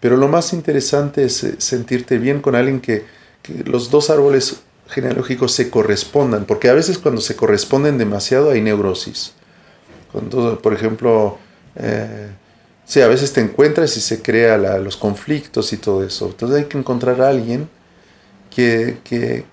[0.00, 3.04] Pero lo más interesante es sentirte bien con alguien que,
[3.42, 8.62] que los dos árboles genealógicos se correspondan, porque a veces cuando se corresponden demasiado hay
[8.62, 9.32] neurosis.
[10.12, 11.38] Cuando, por ejemplo,
[11.76, 12.30] eh,
[12.88, 16.26] sí, a veces te encuentras y se crea la, los conflictos y todo eso.
[16.26, 17.68] Entonces hay que encontrar a alguien
[18.50, 19.44] que, que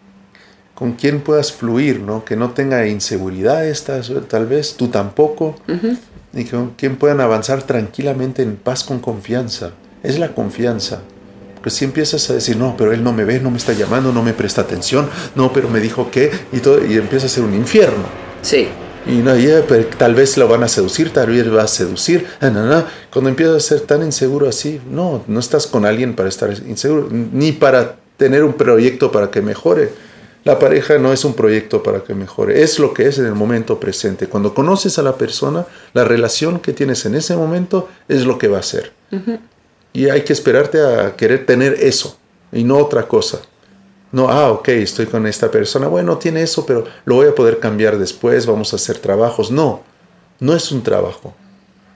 [0.74, 2.26] con quien puedas fluir, ¿no?
[2.26, 5.98] que no tenga inseguridades tal, tal vez, tú tampoco, uh -huh.
[6.34, 9.72] y con quien puedan avanzar tranquilamente en paz con confianza.
[10.02, 11.02] Es la confianza.
[11.62, 14.12] Pues si empiezas a decir, no, pero él no me ve, no me está llamando,
[14.12, 17.44] no me presta atención, no, pero me dijo que, y, todo, y empieza a ser
[17.44, 18.06] un infierno.
[18.42, 18.68] Sí.
[19.08, 22.26] Y no, y, pero tal vez lo van a seducir, tal vez va a seducir.
[22.42, 22.86] No, no.
[23.12, 27.08] Cuando empiezas a ser tan inseguro así, no, no estás con alguien para estar inseguro,
[27.12, 29.92] ni para tener un proyecto para que mejore.
[30.44, 33.34] La pareja no es un proyecto para que mejore, es lo que es en el
[33.34, 34.28] momento presente.
[34.28, 38.48] Cuando conoces a la persona, la relación que tienes en ese momento es lo que
[38.48, 38.92] va a ser.
[39.12, 39.40] Uh -huh.
[39.94, 42.18] Y hay que esperarte a querer tener eso
[42.52, 43.40] y no otra cosa.
[44.12, 47.60] No, ah, ok, estoy con esta persona, bueno, tiene eso, pero lo voy a poder
[47.60, 49.52] cambiar después, vamos a hacer trabajos.
[49.52, 49.84] No,
[50.40, 51.34] no es un trabajo.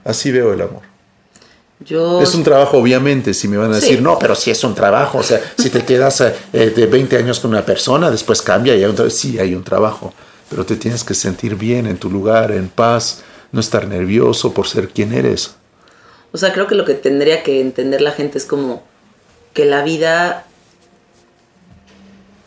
[0.03, 0.82] Así veo el amor.
[1.80, 2.22] Yo...
[2.22, 4.03] Es un trabajo, obviamente, si me van a decir, sí.
[4.03, 7.39] no, pero si es un trabajo, o sea, si te quedas eh, de 20 años
[7.39, 10.14] con una persona, después cambia y hay un sí, hay un trabajo,
[10.49, 14.68] pero te tienes que sentir bien en tu lugar, en paz, no estar nervioso por
[14.68, 15.55] ser quien eres.
[16.32, 18.84] O sea, creo que lo que tendría que entender la gente es como
[19.53, 20.45] que la vida,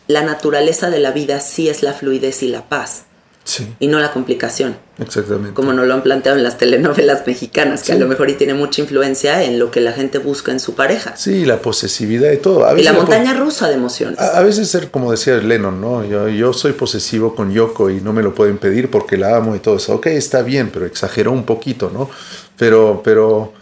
[0.08, 3.04] la naturaleza de la vida sí es la fluidez y la paz.
[3.44, 3.66] Sí.
[3.80, 4.76] Y no la complicación.
[4.98, 5.54] Exactamente.
[5.54, 7.92] Como nos lo han planteado en las telenovelas mexicanas, que sí.
[7.92, 10.74] a lo mejor y tiene mucha influencia en lo que la gente busca en su
[10.74, 11.16] pareja.
[11.16, 12.64] Sí, la posesividad y todo.
[12.64, 14.20] A y la montaña rusa de emociones.
[14.20, 16.04] A, a, veces ser como decía Lennon, ¿no?
[16.04, 19.56] Yo, yo soy posesivo con Yoko y no me lo pueden pedir porque la amo
[19.56, 19.96] y todo eso.
[19.96, 22.10] Ok, está bien, pero exageró un poquito, ¿no?
[22.56, 23.52] Pero, pero,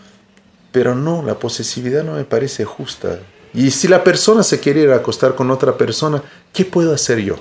[0.72, 3.18] pero no, la posesividad no me parece justa.
[3.52, 6.22] Y si la persona se quiere ir a acostar con otra persona,
[6.52, 7.36] ¿qué puedo hacer yo?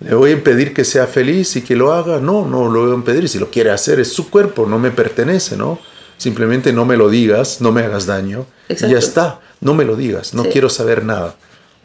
[0.00, 2.18] ¿Le voy a impedir que sea feliz y que lo haga?
[2.18, 3.28] No, no lo voy a impedir.
[3.28, 5.78] Si lo quiere hacer, es su cuerpo, no me pertenece, ¿no?
[6.16, 8.46] Simplemente no me lo digas, no me hagas daño.
[8.68, 8.86] Exacto.
[8.86, 10.50] Y ya está, no me lo digas, no sí.
[10.50, 11.36] quiero saber nada.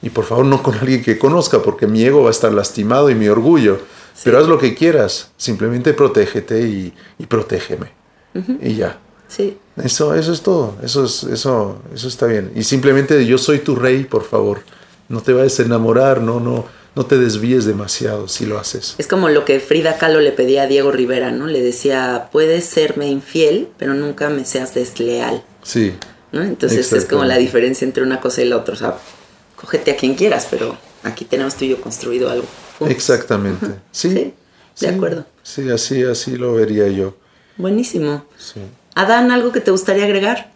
[0.02, 3.10] Y por favor, no con alguien que conozca, porque mi ego va a estar lastimado
[3.10, 3.80] y mi orgullo.
[4.14, 4.22] Sí.
[4.26, 7.92] Pero haz lo que quieras, simplemente protégete y, y protégeme.
[8.34, 8.58] Uh -huh.
[8.62, 8.98] Y ya.
[9.38, 9.56] Sí.
[9.84, 12.52] Eso, eso es todo, eso, es, eso, eso está bien.
[12.56, 14.62] Y simplemente yo soy tu rey, por favor.
[15.10, 16.66] No te vayas a enamorar, no, no,
[16.96, 18.96] no te desvíes demasiado si lo haces.
[18.98, 21.46] Es como lo que Frida Kahlo le pedía a Diego Rivera, ¿no?
[21.46, 25.44] Le decía, puedes serme infiel, pero nunca me seas desleal.
[25.62, 25.94] Sí.
[26.32, 26.42] ¿no?
[26.42, 28.74] Entonces es como la diferencia entre una cosa y la otra.
[28.74, 28.98] O sea,
[29.56, 32.48] cógete a quien quieras, pero aquí tenemos tú y yo construido algo.
[32.80, 32.96] Juntos.
[32.96, 33.66] Exactamente.
[33.68, 33.80] Uh -huh.
[33.92, 34.10] ¿Sí?
[34.10, 34.16] sí.
[34.16, 34.34] De
[34.74, 34.86] sí.
[34.88, 35.26] acuerdo.
[35.44, 37.16] Sí, así, así lo vería yo.
[37.58, 38.26] Buenísimo.
[38.38, 38.62] Sí.
[38.98, 40.52] Adán, ¿algo que te gustaría agregar?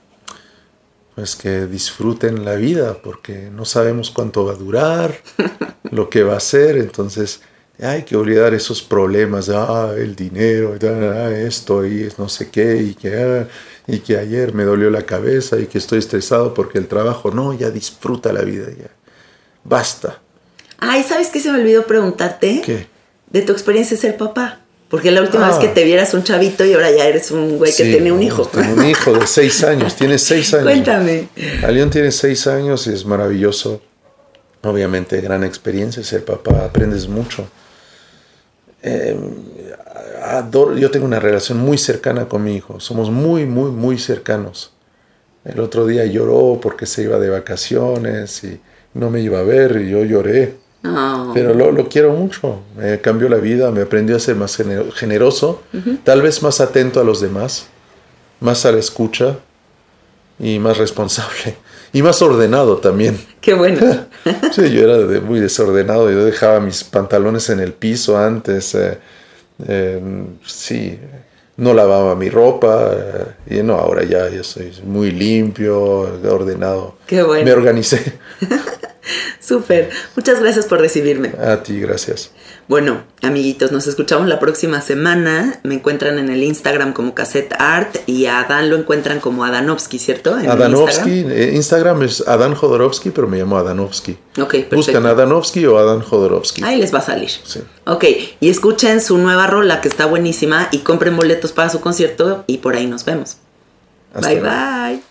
[1.15, 5.15] pues que disfruten la vida, porque no sabemos cuánto va a durar,
[5.91, 7.41] lo que va a ser, entonces
[7.79, 12.93] hay que olvidar esos problemas, ah, el dinero, ah, esto y no sé qué, y
[12.95, 13.47] que, ah,
[13.87, 17.53] y que ayer me dolió la cabeza y que estoy estresado porque el trabajo, no,
[17.53, 18.89] ya disfruta la vida, ya,
[19.63, 20.21] basta.
[20.79, 22.61] Ay, ¿sabes qué se me olvidó preguntarte?
[22.65, 22.87] ¿Qué?
[23.29, 24.61] De tu experiencia de ser papá.
[24.91, 25.73] Porque la última vez que Ah.
[25.73, 28.49] te vieras un chavito y ahora ya eres un güey que Sí, tiene un hijo.
[28.53, 30.65] Un hijo de seis años, tiene seis años.
[30.65, 31.29] Cuéntame.
[31.71, 33.81] León tiene seis años y es maravilloso.
[34.63, 37.47] Obviamente, gran experiencia ser papá, aprendes mucho.
[38.83, 39.15] Eh,
[40.23, 44.73] adoro- yo tengo una relación muy cercana con mi hijo, somos muy, muy, muy cercanos.
[45.45, 48.59] El otro día lloró porque se iba de vacaciones y
[48.93, 50.55] no me iba a ver y yo lloré.
[50.84, 51.32] No.
[51.34, 54.91] Pero lo, lo quiero mucho, me cambió la vida, me aprendió a ser más gener-
[54.93, 55.61] generoso,
[56.03, 57.67] tal vez más atento a los demás,
[58.39, 59.38] más a la escucha
[60.39, 61.55] y más responsable
[61.93, 63.19] y más ordenado también.
[63.41, 63.79] Qué bueno.
[64.53, 68.97] Sí, yo era de- muy desordenado, yo dejaba mis pantalones en el piso antes, eh,
[69.67, 70.01] eh,
[70.45, 70.97] sí,
[71.57, 72.91] no lavaba mi ropa
[73.47, 75.79] eh, y no, ahora ya yo soy muy limpio,
[76.27, 76.95] ordenado.
[77.05, 77.45] Qué bueno.
[77.45, 78.13] Me organicé.
[79.39, 79.89] Súper.
[80.16, 81.34] Muchas gracias por recibirme.
[81.39, 82.32] A ti, gracias.
[82.68, 85.59] Bueno, amiguitos, nos escuchamos la próxima semana.
[85.64, 89.99] Me encuentran en el Instagram como Cassette Art y a Adán lo encuentran como Adanovsky,
[89.99, 90.39] ¿cierto?
[90.39, 91.32] En Adanovsky, Instagram.
[91.38, 94.14] eh, Instagram es Adán Jodorowsky, pero me llamo Adanovsky.
[94.39, 94.76] Ok, perfecto.
[94.78, 96.64] Buscan Adanovsky o Adán Jodorowsky.
[96.64, 97.30] Ahí les va a salir.
[97.30, 97.62] Sí.
[97.86, 98.05] Ok,
[98.39, 102.59] y escuchen su nueva rola que está buenísima y compren boletos para su concierto y
[102.59, 103.38] por ahí nos vemos.
[104.14, 104.55] Hasta bye luego.
[104.55, 105.11] bye.